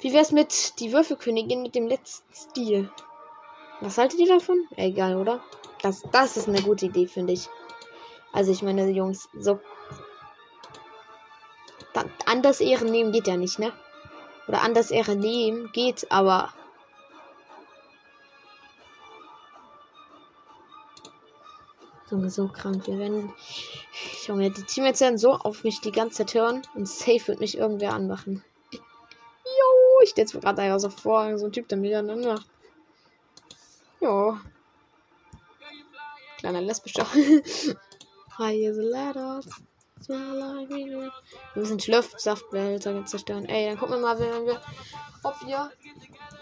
Wie 0.00 0.12
wär's 0.12 0.32
mit 0.32 0.80
die 0.80 0.92
Würfelkönigin 0.92 1.62
mit 1.62 1.76
dem 1.76 1.86
letzten 1.86 2.34
Stil? 2.34 2.90
Was 3.80 3.96
haltet 3.96 4.18
ihr 4.18 4.28
davon? 4.28 4.66
Egal, 4.74 5.16
oder? 5.16 5.40
Das, 5.82 6.02
das 6.10 6.36
ist 6.36 6.48
eine 6.48 6.62
gute 6.62 6.86
Idee, 6.86 7.06
finde 7.06 7.34
ich. 7.34 7.48
Also 8.32 8.52
ich 8.52 8.62
meine, 8.62 8.88
Jungs, 8.90 9.28
so. 9.38 9.60
Anders 12.26 12.60
Ehren 12.60 12.90
nehmen 12.90 13.12
geht 13.12 13.26
ja 13.26 13.36
nicht, 13.36 13.58
ne? 13.58 13.72
Oder 14.46 14.62
anders 14.62 14.90
Ehren 14.90 15.18
nehmen 15.18 15.70
geht, 15.72 16.10
aber. 16.10 16.52
So 22.10 22.48
krank. 22.48 22.86
Wir 22.86 22.98
werden. 22.98 23.32
Junge, 24.26 24.50
die 24.50 24.64
Teammates 24.64 25.00
werden 25.00 25.18
so 25.18 25.32
auf 25.32 25.62
mich 25.64 25.80
die 25.80 25.92
ganze 25.92 26.18
Zeit 26.18 26.34
hören 26.34 26.62
und 26.74 26.88
safe 26.88 27.28
wird 27.28 27.40
mich 27.40 27.56
irgendwer 27.56 27.92
anmachen. 27.92 28.44
Jo, 28.72 30.00
ich 30.02 30.10
stelle 30.10 30.28
mir 30.34 30.40
gerade 30.40 30.62
einfach 30.62 30.80
so 30.80 30.90
vor, 30.90 31.38
so 31.38 31.46
ein 31.46 31.52
Typ, 31.52 31.68
der 31.68 31.78
mich 31.78 31.92
dann 31.92 32.06
macht. 32.06 32.46
Jo. 34.00 34.38
Kleiner 36.38 36.60
lesbischer. 36.60 37.06
Hi, 38.40 38.52
is 38.52 38.78
a 38.78 38.82
ladder. 38.82 39.42
Wir 40.08 41.12
müssen 41.54 41.78
Schlürfsaftbehälter 41.78 43.04
zerstören. 43.04 43.44
Ey, 43.44 43.68
dann 43.68 43.78
gucken 43.78 43.96
wir 43.96 44.00
mal, 44.00 44.18
wenn 44.18 44.46
wir, 44.46 44.62
ob 45.22 45.34
wir 45.46 45.70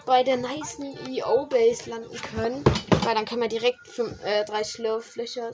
bei 0.07 0.23
der 0.23 0.37
nice 0.37 0.79
EO-Base 0.79 1.91
landen 1.91 2.17
können. 2.19 2.63
Weil 3.03 3.17
dann 3.17 3.25
können 3.25 3.41
wir 3.41 3.49
direkt 3.49 3.85
fünf, 3.89 4.23
äh, 4.23 4.45
drei 4.45 4.63
Schlürfflöcher. 4.63 5.51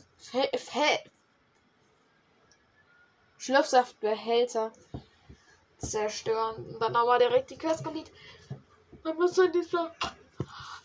Schlürfsaftbehälter 3.38 4.70
zerstören. 5.78 6.56
Und 6.74 6.78
dann 6.78 6.94
haben 6.94 7.06
wir 7.06 7.18
direkt 7.20 7.52
die 7.52 7.56
Quest 7.56 7.84
complete. 7.84 8.10
Dann 9.02 9.16
muss 9.16 9.32
dann 9.32 9.50
dieser 9.50 9.94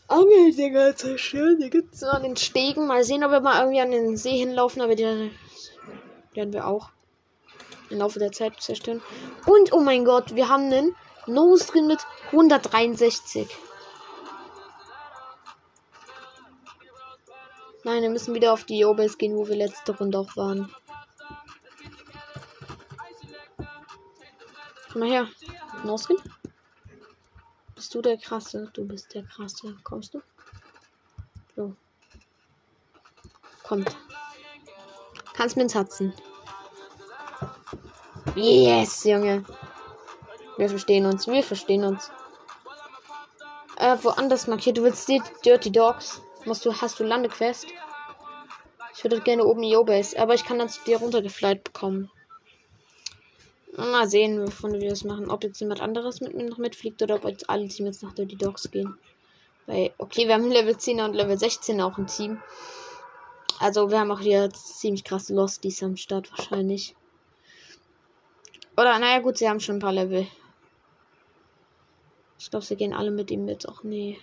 Angeldinger 0.08 0.96
zerstören. 0.96 1.60
Die 1.60 1.70
gibt 1.70 1.96
es 1.96 2.04
an 2.04 2.24
den 2.24 2.38
Stegen. 2.38 2.88
Mal 2.88 3.04
sehen, 3.04 3.26
ob 3.26 3.32
wir 3.32 3.42
mal 3.42 3.60
irgendwie 3.60 3.82
an 3.82 3.92
den 3.92 4.16
See 4.16 4.38
hinlaufen. 4.38 4.82
Aber 4.82 4.96
die 4.96 5.32
werden 6.34 6.54
wir 6.54 6.68
auch 6.68 6.90
im 7.90 8.00
Laufe 8.00 8.20
der 8.20 8.32
Zeit 8.32 8.62
zerstören. 8.62 9.02
Und 9.46 9.74
oh 9.74 9.82
mein 9.82 10.06
Gott, 10.06 10.36
wir 10.36 10.48
haben 10.50 10.66
einen 10.66 10.96
No-Skin 11.28 11.88
mit 11.88 12.00
163. 12.28 13.48
Nein, 17.84 18.02
wir 18.04 18.10
müssen 18.10 18.34
wieder 18.34 18.54
auf 18.54 18.66
die 18.66 18.86
Obels 18.86 19.18
gehen, 19.18 19.36
wo 19.36 19.48
wir 19.48 19.56
letzte 19.56 19.98
Runde 19.98 20.20
auch 20.20 20.36
waren. 20.36 20.74
Komm 24.92 25.02
mal 25.02 25.10
her. 25.10 25.28
No-Skin? 25.84 26.18
Bist 27.76 27.96
du 27.96 28.02
der 28.02 28.18
krasse? 28.18 28.70
Du 28.74 28.86
bist 28.86 29.14
der 29.14 29.24
krasse. 29.24 29.78
Kommst 29.84 30.14
du? 30.14 30.22
So. 31.56 31.76
Kommt. 33.64 33.96
Mir 35.40 35.64
ins 35.64 35.74
Herzen. 35.74 36.14
Yes, 38.36 39.06
Junge. 39.06 39.46
Wir 40.58 40.70
verstehen 40.70 41.06
uns. 41.06 41.28
Wir 41.28 41.44
verstehen 41.44 41.86
uns. 41.86 42.12
Äh, 43.78 43.96
woanders 44.02 44.48
markiert. 44.48 44.78
Du 44.78 44.84
willst 44.84 45.08
die 45.08 45.22
Dirty 45.46 45.72
Dogs. 45.72 46.22
Musst 46.44 46.66
du, 46.66 46.74
hast 46.74 47.00
du 47.00 47.06
Landequest? 47.06 47.68
Ich 48.94 49.04
würde 49.04 49.22
gerne 49.22 49.46
oben 49.46 49.64
Yo-Base, 49.64 50.20
aber 50.20 50.34
ich 50.34 50.44
kann 50.44 50.60
dann 50.60 50.68
zu 50.68 50.84
dir 50.84 50.98
runtergeflight 50.98 51.64
bekommen. 51.64 52.12
Mal 53.78 54.10
sehen, 54.10 54.46
wovon 54.46 54.74
wir 54.74 54.90
das 54.90 55.06
machen. 55.06 55.32
Ob 55.32 55.44
jetzt 55.46 55.62
jemand 55.62 55.80
anderes 55.80 56.20
mit 56.20 56.36
mir 56.36 56.50
noch 56.50 56.58
mitfliegt 56.58 57.02
oder 57.02 57.16
ob 57.16 57.24
jetzt 57.24 57.50
alle 57.50 57.70
Teams 57.70 57.96
jetzt 57.96 58.04
nach 58.04 58.14
Dirty 58.14 58.36
Dogs 58.36 58.70
gehen. 58.70 58.98
Weil, 59.68 59.94
okay, 59.98 60.28
wir 60.28 60.34
haben 60.34 60.52
Level 60.52 60.76
10 60.78 61.00
und 61.00 61.14
Level 61.14 61.40
16 61.40 61.80
auch 61.80 61.98
ein 61.98 62.08
Team. 62.08 62.42
Also, 63.60 63.92
wir 63.92 64.00
haben 64.00 64.12
auch 64.12 64.22
hier 64.22 64.50
ziemlich 64.52 65.04
krasse 65.04 65.34
Losties 65.34 65.84
am 65.84 65.98
Start 65.98 66.32
wahrscheinlich. 66.32 66.96
Oder, 68.78 68.98
naja, 68.98 69.20
gut, 69.20 69.38
sie 69.38 69.50
haben 69.50 69.60
schon 69.60 69.76
ein 69.76 69.82
paar 69.82 69.92
Level. 69.92 70.26
Ich 72.40 72.50
glaube, 72.50 72.66
sie 72.66 72.78
gehen 72.78 72.94
alle 72.94 73.12
mit 73.12 73.30
ihm 73.32 73.44
mit. 73.44 73.68
Ach 73.70 73.84
nee. 73.84 74.18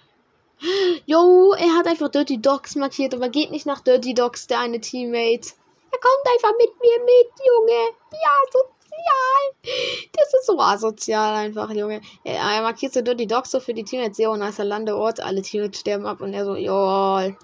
Jo, 1.05 1.53
er 1.53 1.77
hat 1.77 1.87
einfach 1.87 2.09
Dirty 2.09 2.40
Dogs 2.40 2.75
markiert, 2.77 3.12
aber 3.14 3.29
geht 3.29 3.51
nicht 3.51 3.66
nach 3.66 3.81
Dirty 3.81 4.14
Dogs, 4.14 4.46
der 4.46 4.61
eine 4.61 4.81
Teammate. 4.81 5.51
Er 5.92 5.99
kommt 6.01 6.27
einfach 6.33 6.53
mit 6.59 6.70
mir 6.81 7.05
mit, 7.05 7.33
Junge. 7.46 7.90
Ja, 8.12 8.31
sozial. 8.51 10.09
Das 10.12 10.33
ist 10.33 10.46
so 10.46 10.59
asozial 10.59 11.35
einfach, 11.35 11.70
Junge. 11.70 12.01
Er, 12.25 12.37
er 12.37 12.62
markiert 12.62 12.94
so 12.94 13.03
Dirty 13.03 13.27
Dogs 13.27 13.51
so 13.51 13.61
für 13.61 13.75
die 13.75 13.85
Teammates. 13.85 14.16
Ja, 14.16 14.31
und 14.31 14.40
als 14.40 14.59
er 14.59 14.64
Landeort, 14.64 15.20
alle 15.20 15.42
Teammates 15.42 15.81
sterben 15.81 16.07
ab 16.07 16.22
und 16.22 16.33
er 16.33 16.46
so, 16.46 16.57
jol. 16.57 17.37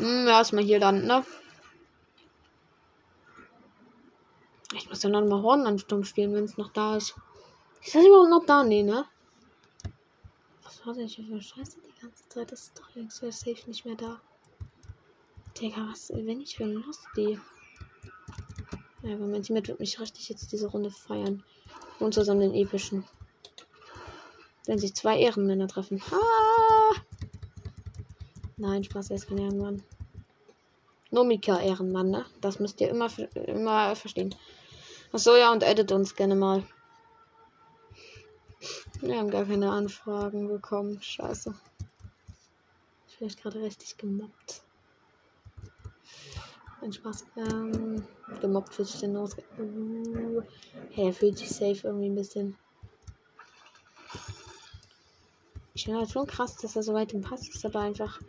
Hm, 0.00 0.26
erstmal 0.28 0.64
hier 0.64 0.78
landen, 0.78 1.06
ne? 1.06 1.22
Ich 4.74 4.88
muss 4.88 5.00
dann 5.00 5.12
noch 5.12 5.24
mal 5.26 5.42
Hornansturm 5.42 6.04
spielen, 6.04 6.32
wenn 6.32 6.44
es 6.44 6.56
noch 6.56 6.72
da 6.72 6.96
ist. 6.96 7.14
Ist 7.84 7.94
das 7.94 8.06
überhaupt 8.06 8.30
noch 8.30 8.46
da? 8.46 8.64
Nee, 8.64 8.82
ne? 8.82 9.04
Was 10.62 10.86
war 10.86 10.94
denn 10.94 11.06
hier 11.06 11.26
für 11.26 11.42
Scheiße 11.42 11.78
die 11.84 12.00
ganze 12.00 12.26
Zeit? 12.30 12.50
Das 12.50 12.62
ist 12.62 12.78
doch 12.78 12.94
längst 12.94 13.18
safe 13.18 13.66
nicht 13.66 13.84
mehr 13.84 13.96
da. 13.96 14.22
Digga, 15.60 15.86
was, 15.90 16.10
wenn 16.14 16.40
ich 16.40 16.56
für 16.56 16.64
ein 16.64 16.82
die? 17.16 17.38
Ja, 19.02 19.14
aber 19.14 19.26
mein 19.26 19.44
wird 19.66 19.80
mich 19.80 20.00
richtig 20.00 20.30
jetzt 20.30 20.50
diese 20.50 20.68
Runde 20.68 20.90
feiern. 20.90 21.44
Und 21.98 22.14
zusammen 22.14 22.40
den 22.40 22.54
epischen. 22.54 23.04
Wenn 24.64 24.78
sich 24.78 24.94
zwei 24.94 25.18
Ehrenmänner 25.18 25.68
treffen. 25.68 26.00
Ah! 26.10 26.79
Nein, 28.60 28.84
Spaß, 28.84 29.08
er 29.08 29.16
ist 29.16 29.26
kein 29.26 29.38
Ehrenmann. 29.38 29.82
Nomika 31.10 31.58
Ehrenmann, 31.60 32.10
ne? 32.10 32.26
Das 32.42 32.60
müsst 32.60 32.78
ihr 32.82 32.90
immer, 32.90 33.08
immer 33.46 33.96
verstehen. 33.96 34.34
Achso, 35.12 35.34
ja, 35.34 35.50
und 35.50 35.62
edit 35.62 35.90
uns 35.92 36.14
gerne 36.14 36.34
mal. 36.34 36.62
Wir 39.00 39.16
haben 39.16 39.30
gar 39.30 39.46
keine 39.46 39.70
Anfragen 39.70 40.48
bekommen. 40.48 41.00
Scheiße. 41.00 41.54
Ich 43.08 43.18
werde 43.18 43.34
gerade 43.36 43.62
richtig 43.62 43.96
gemobbt. 43.96 44.60
Ein 46.82 46.92
Spaß. 46.92 47.24
Ähm, 47.38 48.04
gemobbt 48.42 48.74
fühlt 48.74 48.88
sich 48.88 49.00
denn 49.00 49.16
aus. 49.16 49.38
Uh, 49.58 50.42
hey, 50.90 51.14
fühlt 51.14 51.38
sich 51.38 51.48
safe 51.48 51.80
irgendwie 51.84 52.10
ein 52.10 52.14
bisschen. 52.14 52.58
Ich 55.72 55.84
finde 55.84 56.00
halt 56.00 56.10
schon 56.10 56.26
krass, 56.26 56.56
dass 56.56 56.76
er 56.76 56.82
so 56.82 56.92
weit 56.92 57.14
im 57.14 57.22
Pass 57.22 57.48
ist, 57.48 57.64
aber 57.64 57.80
einfach. 57.80 58.20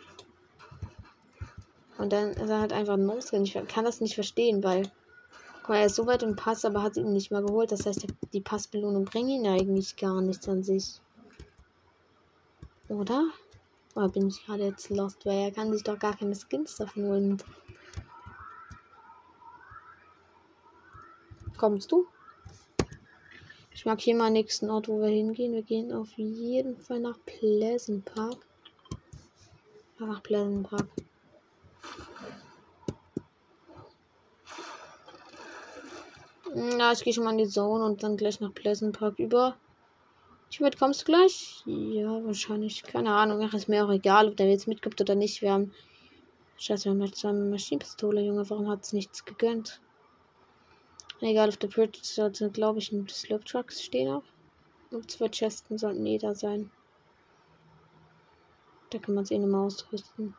Und 2.02 2.12
dann 2.12 2.32
ist 2.32 2.50
er 2.50 2.60
halt 2.60 2.74
einfach 2.74 2.94
ein 2.94 3.06
Noskin. 3.06 3.44
Ich 3.44 3.54
kann 3.68 3.86
das 3.86 4.02
nicht 4.02 4.16
verstehen, 4.16 4.64
weil 4.64 4.92
Guck 5.64 5.76
er 5.76 5.86
ist 5.86 5.96
so 5.96 6.08
weit 6.08 6.24
im 6.24 6.36
Pass, 6.36 6.66
aber 6.66 6.82
hat 6.82 6.98
ihn 6.98 7.14
nicht 7.14 7.30
mal 7.30 7.44
geholt. 7.44 7.72
Das 7.72 7.86
heißt, 7.86 8.08
die 8.34 8.42
Passbelohnung 8.42 9.06
bringt 9.06 9.30
ihn 9.30 9.46
eigentlich 9.46 9.96
gar 9.96 10.20
nichts 10.20 10.50
an 10.50 10.64
sich. 10.64 11.00
Oder? 12.90 13.26
Oder 13.94 14.10
bin 14.10 14.30
ich 14.30 14.44
gerade 14.44 14.64
jetzt 14.64 14.90
lost? 14.90 15.24
Weil 15.28 15.38
er 15.38 15.52
kann 15.52 15.72
sich 15.72 15.84
doch 15.84 16.00
gar 16.00 16.18
keine 16.18 16.36
Skins 16.36 16.78
davon 16.78 17.06
holen. 17.06 17.44
Kommst 21.58 21.92
du? 21.92 22.08
Ich 23.72 23.86
mag 23.86 24.02
hier 24.02 24.16
mal 24.16 24.32
nächsten 24.32 24.72
Ort, 24.72 24.88
wo 24.88 25.00
wir 25.00 25.10
hingehen. 25.10 25.54
Wir 25.54 25.62
gehen 25.62 25.94
auf 25.94 26.10
jeden 26.18 26.76
Fall 26.78 27.00
nach 27.00 27.20
Pleasant 27.28 28.04
Park. 28.06 28.38
Nach 30.00 30.24
Pleasant 30.24 30.68
Park. 30.68 30.88
Na, 36.54 36.92
ich 36.92 37.04
gehe 37.04 37.14
schon 37.14 37.24
mal 37.24 37.32
in 37.32 37.38
die 37.38 37.48
Zone 37.48 37.86
und 37.86 38.04
dann 38.04 38.18
gleich 38.18 38.42
nach 38.42 38.54
Pleasant 38.54 38.98
Park 38.98 39.20
über. 39.20 39.56
Ich 40.50 40.60
würde, 40.60 40.78
kommst 40.78 41.02
du 41.02 41.06
gleich? 41.06 41.64
Ja, 41.66 42.24
wahrscheinlich. 42.26 42.84
Keine 42.84 43.14
Ahnung. 43.14 43.42
Ach, 43.42 43.54
ist 43.54 43.70
mir 43.70 43.86
auch 43.86 43.92
egal, 43.92 44.28
ob 44.28 44.36
der 44.36 44.50
jetzt 44.50 44.68
mitgibt 44.68 45.00
oder 45.00 45.16
nicht. 45.16 45.42
Wir 45.42 45.54
haben. 45.54 45.72
Scheiße, 46.58 46.86
wir 46.86 46.92
haben 46.92 47.02
halt 47.02 47.16
zwei 47.16 47.32
Maschinenpistole, 47.32 48.22
Junge. 48.22 48.50
Warum 48.50 48.70
hat 48.70 48.84
es 48.84 48.92
nichts 48.92 49.24
gegönnt? 49.24 49.80
Egal, 51.22 51.48
auf 51.48 51.58
der 51.58 51.70
Bridge 51.70 52.00
sollte, 52.04 52.52
glaube 52.52 52.80
ich, 52.80 52.92
ein 52.92 53.08
Slope 53.08 53.46
Trucks 53.46 53.82
stehen 53.82 54.10
auch. 54.10 54.24
Und 54.92 55.10
zwei 55.10 55.30
Chesten 55.30 55.78
sollten 55.78 56.06
eh 56.06 56.18
da 56.18 56.36
sein. 56.36 56.70
Da 58.90 59.00
kann 59.00 59.16
man 59.16 59.24
es 59.24 59.32
eh 59.32 59.40
nochmal 59.40 59.68
ausrüsten. 59.68 60.36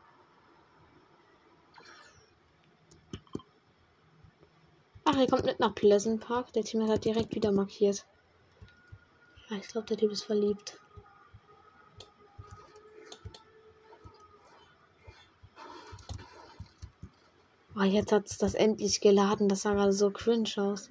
Ach, 5.15 5.19
er 5.19 5.27
kommt 5.27 5.45
mit 5.45 5.59
nach 5.59 5.75
Pleasant 5.75 6.21
Park. 6.21 6.53
Der 6.53 6.63
Team 6.63 6.89
hat 6.89 7.05
direkt 7.05 7.35
wieder 7.35 7.51
markiert. 7.51 8.03
Ich 9.51 9.67
glaube, 9.67 9.85
der 9.85 9.97
Typ 9.97 10.11
ist 10.11 10.23
verliebt. 10.23 10.79
Oh, 17.75 17.83
jetzt 17.83 18.11
hat 18.11 18.27
es 18.27 18.39
das 18.39 18.55
endlich 18.55 19.01
geladen. 19.01 19.47
Das 19.49 19.61
sah 19.61 19.73
gerade 19.73 19.93
so 19.93 20.09
cringe 20.09 20.49
aus. 20.57 20.89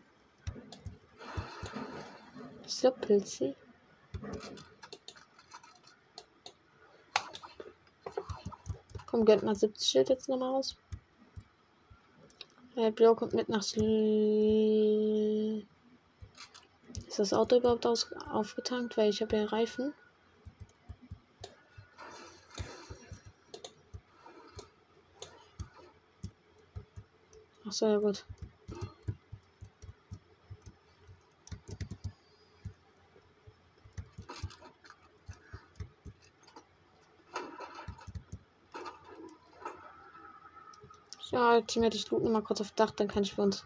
Ich 2.64 2.78
glaube, 2.78 3.00
Pilzi. 3.00 3.56
Komm, 9.06 9.24
gönnt 9.24 9.42
mal 9.42 9.56
70 9.56 9.88
Schild 9.88 10.10
jetzt 10.10 10.28
nochmal 10.28 10.50
raus. 10.50 10.76
Äh, 12.74 12.90
Bro 12.90 13.16
kommt 13.16 13.34
mit 13.34 13.48
nach 13.48 13.62
Sl 13.62 13.82
Ist 17.06 17.18
das 17.18 17.32
Auto 17.34 17.56
überhaupt 17.56 17.84
aus 17.84 18.10
aufgetankt? 18.30 18.96
Weil 18.96 19.10
ich 19.10 19.20
habe 19.20 19.36
ja 19.36 19.44
Reifen. 19.44 19.92
Ach 27.66 27.72
so, 27.72 27.86
ja 27.86 27.98
gut. 27.98 28.24
Ja, 41.42 41.60
Teammate, 41.60 41.96
ich 41.96 42.08
loot 42.08 42.22
mal 42.22 42.40
kurz 42.40 42.60
auf 42.60 42.70
Dach, 42.70 42.92
dann 42.92 43.08
kann 43.08 43.24
ich 43.24 43.34
für 43.34 43.42
uns 43.42 43.64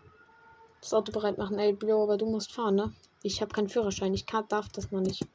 das 0.81 0.95
Auto 0.95 1.13
bereit 1.13 1.37
machen. 1.37 1.59
Ey, 1.59 1.75
Bio, 1.75 2.05
aber 2.05 2.17
du 2.17 2.25
musst 2.25 2.51
fahren, 2.51 2.75
ne? 2.75 2.95
Ich 3.23 3.43
habe 3.43 3.53
keinen 3.53 3.69
Führerschein. 3.69 4.15
Ich 4.15 4.25
kann, 4.25 4.49
darf 4.49 4.71
das 4.71 4.91
noch 4.93 5.03
nicht. 5.03 5.27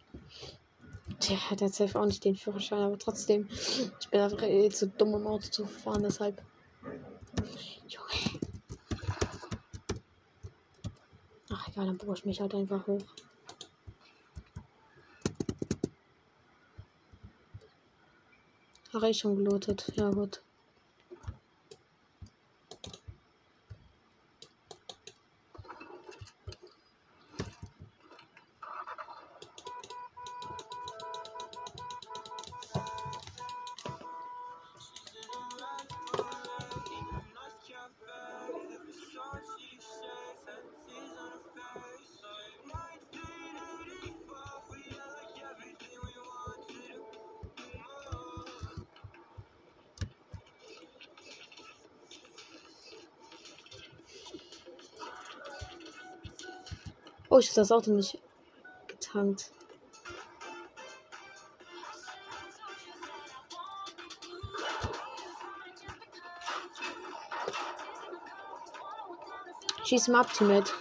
Tja, 1.20 1.38
der 1.52 1.70
hat 1.70 1.96
auch 1.96 2.06
nicht 2.08 2.26
den 2.26 2.36
Führerschein, 2.36 2.80
aber 2.80 2.98
trotzdem. 2.98 3.48
Ich 4.00 4.10
bin 4.10 4.20
einfach 4.20 4.42
eh 4.42 4.70
zu 4.70 4.88
dumm, 4.88 5.14
um 5.14 5.28
Auto 5.28 5.50
zu 5.50 5.68
fahren, 5.68 6.02
deshalb. 6.02 6.42
Junge. 7.88 8.42
Ach 11.52 11.68
egal, 11.68 11.86
dann 11.86 11.98
brauche 12.00 12.18
ich 12.18 12.26
mich 12.26 12.42
halt 12.42 12.56
einfach 12.56 12.88
hoch. 12.88 13.04
Habe 18.94 19.10
ich 19.12 19.20
schon 19.20 19.36
gelootet. 19.36 19.94
Ja 19.96 20.10
gut. 20.10 20.42
Ich 57.42 57.54
das 57.54 57.72
Auto 57.72 57.92
nicht 57.92 58.20
getankt. 58.88 59.52
Schieß 69.84 70.08
mal 70.08 70.22
ab, 70.22 70.34
Teammate. 70.34 70.72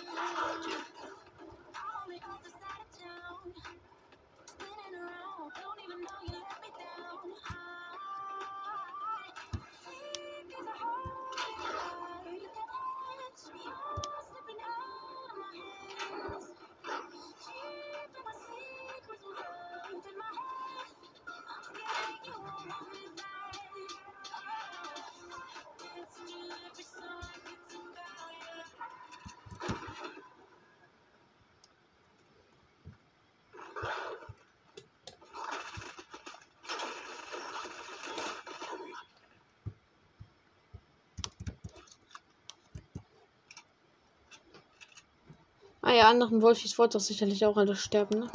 Ah 45.91 45.95
ja, 45.95 46.09
anderen 46.09 46.41
Wolfis 46.41 46.79
wollte 46.79 46.99
doch 46.99 47.05
sicherlich 47.05 47.45
auch 47.45 47.57
alle 47.57 47.75
sterben, 47.75 48.21
ne? 48.21 48.31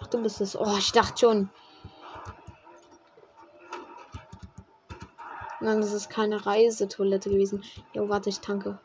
Ach, 0.00 0.06
du 0.06 0.22
bist 0.22 0.40
es. 0.40 0.54
Oh, 0.54 0.76
ich 0.78 0.92
dachte 0.92 1.18
schon. 1.18 1.50
Nein, 5.58 5.80
das 5.80 5.92
ist 5.92 6.08
keine 6.08 6.46
Reisetoilette 6.46 7.30
gewesen. 7.30 7.64
Jo, 7.94 8.08
warte, 8.08 8.28
ich 8.28 8.38
tanke. 8.38 8.78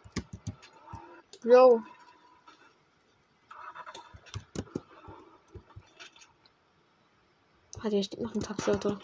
Jo. 1.43 1.83
Warte, 7.75 7.89
hier 7.89 8.03
steht 8.03 8.21
noch 8.21 8.33
ein 8.33 8.41
Taxiauto. 8.41 8.97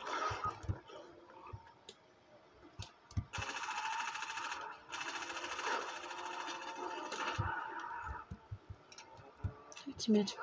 Mit. 10.11 10.37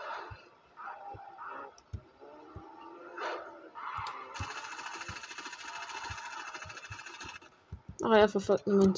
Ach, 8.05 8.13
er 8.13 8.29
verfolgt 8.29 8.67
mein 8.67 8.95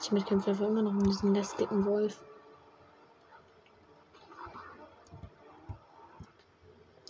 Teammate. 0.00 0.24
Ich 0.24 0.28
kämpfe 0.28 0.50
einfach 0.50 0.66
immer 0.66 0.82
noch 0.82 0.92
um 0.92 1.04
diesen 1.04 1.34
lästigen 1.34 1.84
Wolf. 1.84 2.20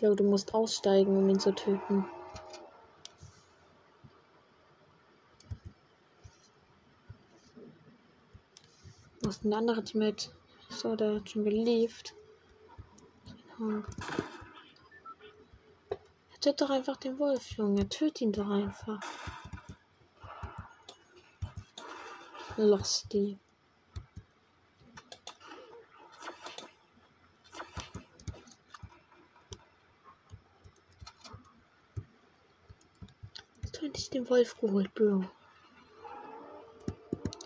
glaube, 0.00 0.16
du 0.16 0.24
musst 0.24 0.54
aussteigen, 0.54 1.16
um 1.16 1.28
ihn 1.28 1.38
zu 1.38 1.54
töten. 1.54 2.06
Was 9.22 9.36
ist 9.36 9.44
ein 9.44 9.52
anderer 9.52 9.84
Teammate? 9.84 10.30
So, 10.70 10.96
der 10.96 11.16
hat 11.16 11.30
schon 11.30 11.44
gelieft. 11.44 12.14
Hm. 13.58 13.84
Tötet 16.40 16.62
doch 16.62 16.70
einfach 16.70 16.96
den 16.96 17.18
Wolf, 17.18 17.50
Junge. 17.50 17.86
Töt 17.88 18.22
ihn 18.22 18.32
doch 18.32 18.48
einfach. 18.48 19.00
Losty. 22.60 23.38
Hast 33.62 33.80
du 33.80 33.86
endlich 33.86 34.10
den 34.10 34.28
Wolf 34.28 34.58
geholt, 34.60 34.94
Bro? 34.94 35.24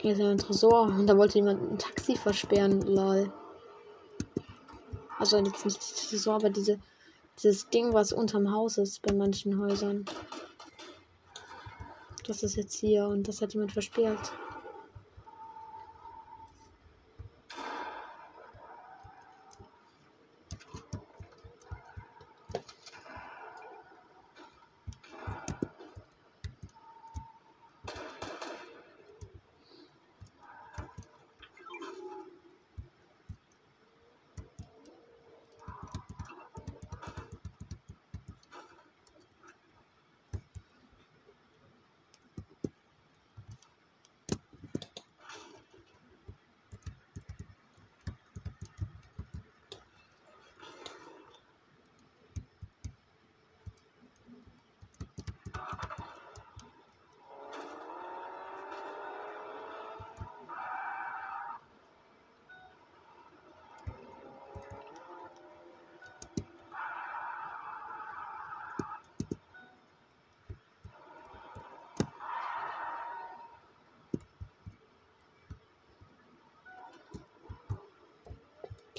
Hier 0.01 0.12
ist 0.12 0.21
ein 0.21 0.39
Tresor 0.39 0.83
und 0.87 1.07
da 1.07 1.17
wollte 1.17 1.39
jemand 1.39 1.62
ein 1.62 1.79
Taxi 1.79 2.17
versperren, 2.17 2.83
lol. 2.83 3.33
Also 5.19 5.39
jetzt 5.39 5.65
nicht 5.65 5.79
das 5.79 6.09
Tresor, 6.09 6.35
aber 6.35 6.51
diese, 6.51 6.81
dieses 7.39 7.69
Ding, 7.71 7.93
was 7.93 8.12
unterm 8.12 8.51
Haus 8.51 8.79
ist 8.79 9.01
bei 9.03 9.15
manchen 9.15 9.59
Häusern. 9.61 10.05
Das 12.27 12.43
ist 12.43 12.57
jetzt 12.57 12.75
hier 12.75 13.07
und 13.07 13.29
das 13.29 13.41
hat 13.41 13.55
jemand 13.55 13.73
versperrt. 13.73 14.33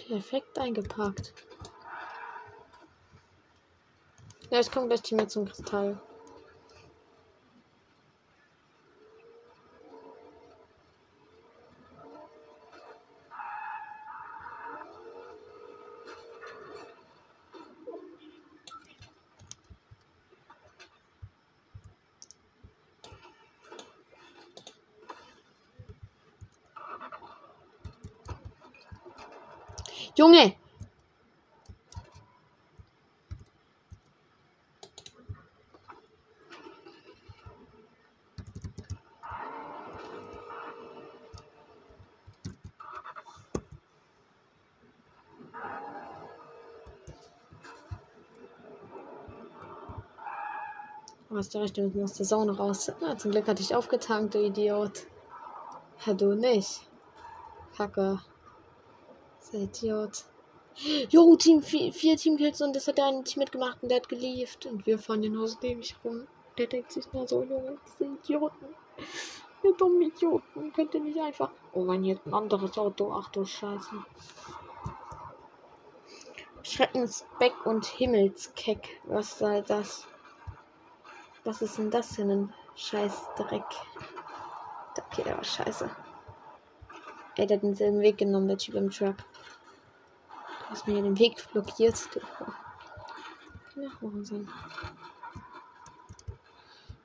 Perfekt 0.07 0.59
eingepackt. 0.59 1.33
Ja, 4.51 4.59
ich 4.59 4.71
komme 4.71 4.87
gleich 4.87 5.01
Team 5.01 5.27
zum 5.27 5.45
Kristall. 5.45 5.99
Junge! 30.17 30.55
Was 51.36 51.49
der 51.49 51.63
Richtung 51.63 51.91
aus 52.01 52.13
der 52.13 52.25
Sauna 52.25 52.53
raus. 52.53 52.89
Ja, 53.01 53.17
zum 53.17 53.31
Glück 53.31 53.45
hatte 53.49 53.61
ich 53.61 53.75
aufgetankt, 53.75 54.36
du 54.36 54.41
Idiot. 54.41 55.05
Ja, 56.05 56.13
du 56.13 56.33
nicht. 56.33 56.79
Kacke. 57.75 58.21
Idiot. 59.51 60.23
Jo, 61.09 61.36
Team 61.36 61.61
4 61.61 61.91
Teamkills 61.91 62.61
und 62.61 62.73
das 62.73 62.88
hat 62.88 63.01
ein 63.01 63.25
Team 63.25 63.41
mitgemacht 63.41 63.83
und 63.83 63.89
der 63.89 63.97
hat 63.97 64.07
gelieft. 64.07 64.65
Und 64.65 64.86
wir 64.86 64.97
fahren 64.97 65.23
den 65.23 65.38
Haus 65.38 65.57
ewig 65.61 65.93
rum. 66.05 66.25
Der 66.57 66.67
denkt 66.67 66.93
sich 66.93 67.11
nur 67.11 67.27
so, 67.27 67.43
Junge, 67.43 67.77
diese 67.86 68.05
Idioten. 68.13 68.67
Ihr 69.61 69.73
dummen 69.73 70.03
Idioten. 70.03 70.71
Könnt 70.71 70.93
ihr 70.93 71.01
nicht 71.01 71.19
einfach. 71.19 71.51
Oh 71.73 71.83
mein, 71.83 72.05
jetzt 72.05 72.25
ein 72.25 72.33
anderes 72.33 72.77
Auto. 72.77 73.11
Ach 73.11 73.27
du 73.29 73.43
Scheiße. 73.43 74.05
Schreckensbeck 76.63 77.65
und 77.65 77.86
Himmelskeck. 77.86 79.01
Was 79.03 79.38
sei 79.38 79.59
das? 79.61 80.07
Was 81.45 81.61
ist 81.61 81.77
denn 81.77 81.91
das 81.91 82.15
für 82.15 82.23
ein 82.23 82.51
Scheißdreck? 82.75 83.63
Okay, 84.97 85.23
der 85.23 85.37
war 85.37 85.43
scheiße. 85.43 85.89
Ey, 87.37 87.45
der 87.45 87.57
hat 87.57 87.63
denselben 87.63 88.01
Weg 88.01 88.17
genommen, 88.17 88.47
der 88.47 88.57
Typ 88.57 88.75
im 88.75 88.89
Truck. 88.89 89.17
Du 89.17 90.69
hast 90.69 90.87
mir 90.87 91.01
den 91.01 91.19
Weg 91.19 91.37
blockiert. 91.51 92.09
Du. 92.13 92.19
Nachmachen 93.79 94.49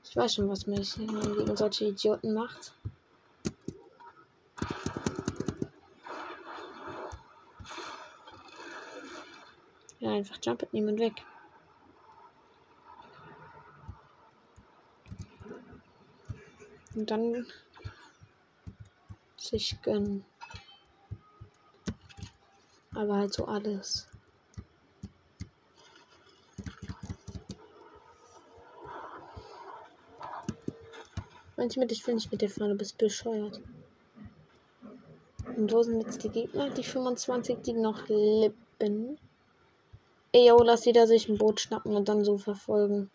Ich 0.04 0.16
weiß 0.16 0.34
schon, 0.34 0.48
was 0.48 0.66
mich 0.66 0.94
gegen 0.94 1.56
solche 1.56 1.86
Idioten 1.86 2.32
macht. 2.32 2.74
Ja, 9.98 10.12
einfach 10.12 10.38
jumpet 10.42 10.72
niemand 10.72 10.98
weg. 10.98 11.22
Und 17.00 17.10
dann 17.10 17.46
sich 19.38 19.80
gönnen. 19.80 20.22
Aber 22.94 23.16
halt 23.16 23.32
so 23.32 23.46
alles. 23.46 24.06
Manchmal, 31.56 31.90
ich 31.90 32.06
will 32.06 32.16
nicht 32.16 32.30
mit 32.30 32.42
dir 32.42 32.50
fahren, 32.50 32.68
du 32.68 32.74
bist 32.76 32.98
bescheuert. 32.98 33.62
Und 35.56 35.72
wo 35.72 35.82
sind 35.82 36.02
jetzt 36.02 36.22
die 36.22 36.28
Gegner? 36.28 36.68
Die 36.68 36.84
25, 36.84 37.62
die 37.62 37.72
noch 37.72 38.08
leben. 38.08 39.18
Ey, 40.32 40.48
yo, 40.48 40.62
lass 40.62 40.84
jeder 40.84 41.06
sich 41.06 41.30
ein 41.30 41.38
Boot 41.38 41.60
schnappen 41.60 41.96
und 41.96 42.10
dann 42.10 42.24
so 42.24 42.36
verfolgen. 42.36 43.10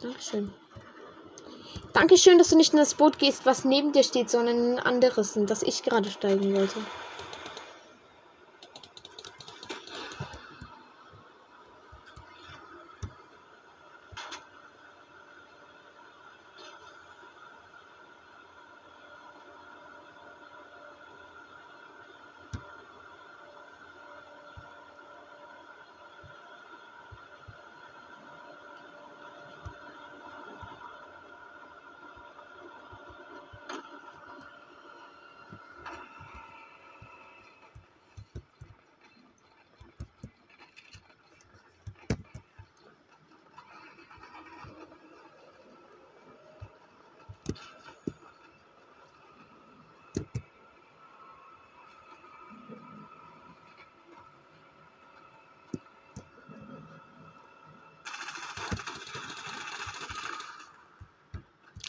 Dankeschön. 0.00 0.50
Dankeschön, 1.94 2.36
dass 2.36 2.50
du 2.50 2.56
nicht 2.56 2.74
in 2.74 2.78
das 2.78 2.94
Boot 2.94 3.18
gehst, 3.18 3.46
was 3.46 3.64
neben 3.64 3.92
dir 3.92 4.02
steht, 4.02 4.28
sondern 4.28 4.58
in 4.58 4.72
ein 4.72 4.78
anderes, 4.80 5.34
in 5.34 5.46
das 5.46 5.62
ich 5.62 5.82
gerade 5.82 6.10
steigen 6.10 6.52
wollte. 6.52 6.86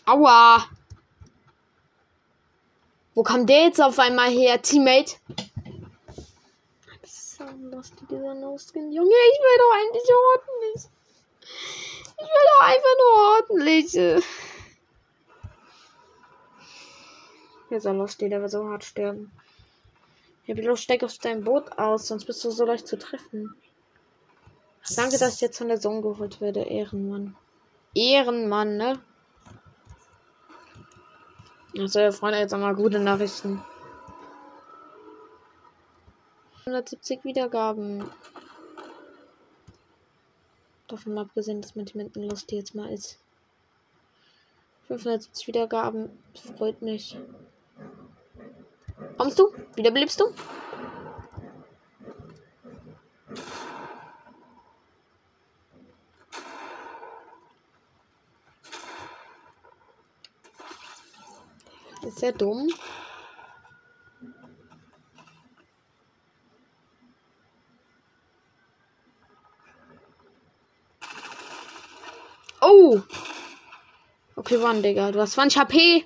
Aua! 0.05 0.69
Wo 3.15 3.23
kam 3.23 3.47
der 3.47 3.65
jetzt 3.65 3.81
auf 3.81 3.97
einmal 3.97 4.29
her, 4.29 4.61
Teammate? 4.61 5.15
Das 7.01 7.11
ist 7.11 7.37
so 7.37 7.45
lustig, 7.71 8.07
dieser 8.09 8.33
No-Skin. 8.35 8.91
Junge, 8.91 9.09
ich 9.09 9.39
will 9.39 9.57
doch 9.57 9.73
eigentlich 9.73 10.09
ordentlich. 10.33 10.89
Ich 12.17 12.27
will 12.27 12.45
doch 12.53 12.61
einfach 12.67 12.95
nur 13.01 13.13
ordentlich. 13.35 13.93
Jetzt 17.69 17.85
er 17.85 17.93
los, 17.93 18.17
der 18.17 18.41
wird 18.41 18.51
so 18.51 18.69
hart 18.69 18.83
sterben. 18.83 19.31
Ja, 20.45 20.53
bloß 20.53 20.79
steig 20.79 21.03
aus 21.03 21.17
deinem 21.17 21.43
Boot 21.43 21.77
aus, 21.79 22.07
sonst 22.07 22.25
bist 22.25 22.43
du 22.43 22.51
so 22.51 22.65
leicht 22.65 22.87
zu 22.87 22.99
treffen. 22.99 23.55
Danke, 24.95 25.17
dass 25.17 25.35
ich 25.35 25.41
jetzt 25.41 25.57
von 25.57 25.69
der 25.69 25.79
Sonne 25.79 26.01
geholt 26.01 26.41
werde. 26.41 26.61
Ehrenmann. 26.61 27.35
Ehrenmann, 27.95 28.77
ne? 28.77 29.01
Also, 31.77 32.11
Freunde, 32.11 32.39
jetzt 32.39 32.53
einmal 32.53 32.73
gute 32.73 32.99
Nachrichten. 32.99 33.61
170 36.65 37.23
Wiedergaben. 37.25 38.09
Davon 40.87 41.17
abgesehen, 41.17 41.61
dass 41.61 41.75
mein 41.75 41.85
Team 41.85 42.09
Lust 42.15 42.51
jetzt 42.51 42.75
mal 42.75 42.91
ist. 42.91 43.19
570 44.87 45.47
Wiedergaben. 45.47 46.09
Freut 46.57 46.81
mich. 46.81 47.17
Kommst 49.17 49.37
du? 49.37 49.51
Wieder 49.75 49.91
belebst 49.91 50.19
du? 50.19 50.25
Sehr 62.15 62.31
dumm. 62.31 62.69
Oh! 72.61 73.01
Okay, 74.35 74.57
wann, 74.61 74.81
Digga? 74.81 75.11
Du 75.11 75.19
hast 75.19 75.33
20 75.33 75.59
HP. 75.59 76.05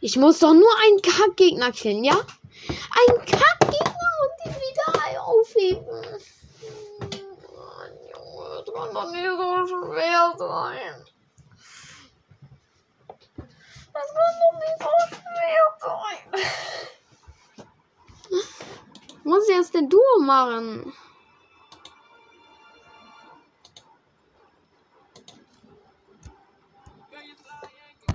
Ich 0.00 0.16
muss 0.16 0.38
doch 0.38 0.54
nur 0.54 0.70
einen 0.84 1.02
Kackgegner 1.02 1.72
killen, 1.72 2.04
ja? 2.04 2.14
Ein 2.14 3.26
Kackgegner 3.26 3.97
aufheben. 5.48 6.02
Mann, 7.56 7.94
Junge, 8.12 8.64
das 8.64 8.74
kann 8.74 8.94
doch 8.94 9.10
nicht 9.10 9.24
so 9.24 9.66
schwer 9.66 10.34
sein. 10.36 11.04
Das 13.92 14.08
kann 14.14 14.34
doch 14.40 14.54
nicht 14.60 14.78
so 14.80 14.92
schwer 15.16 15.66
sein. 15.80 16.18
Muss 19.24 19.48
ich 19.48 19.56
jetzt 19.56 19.74
den 19.74 19.88
Duo 19.88 20.18
machen? 20.20 20.92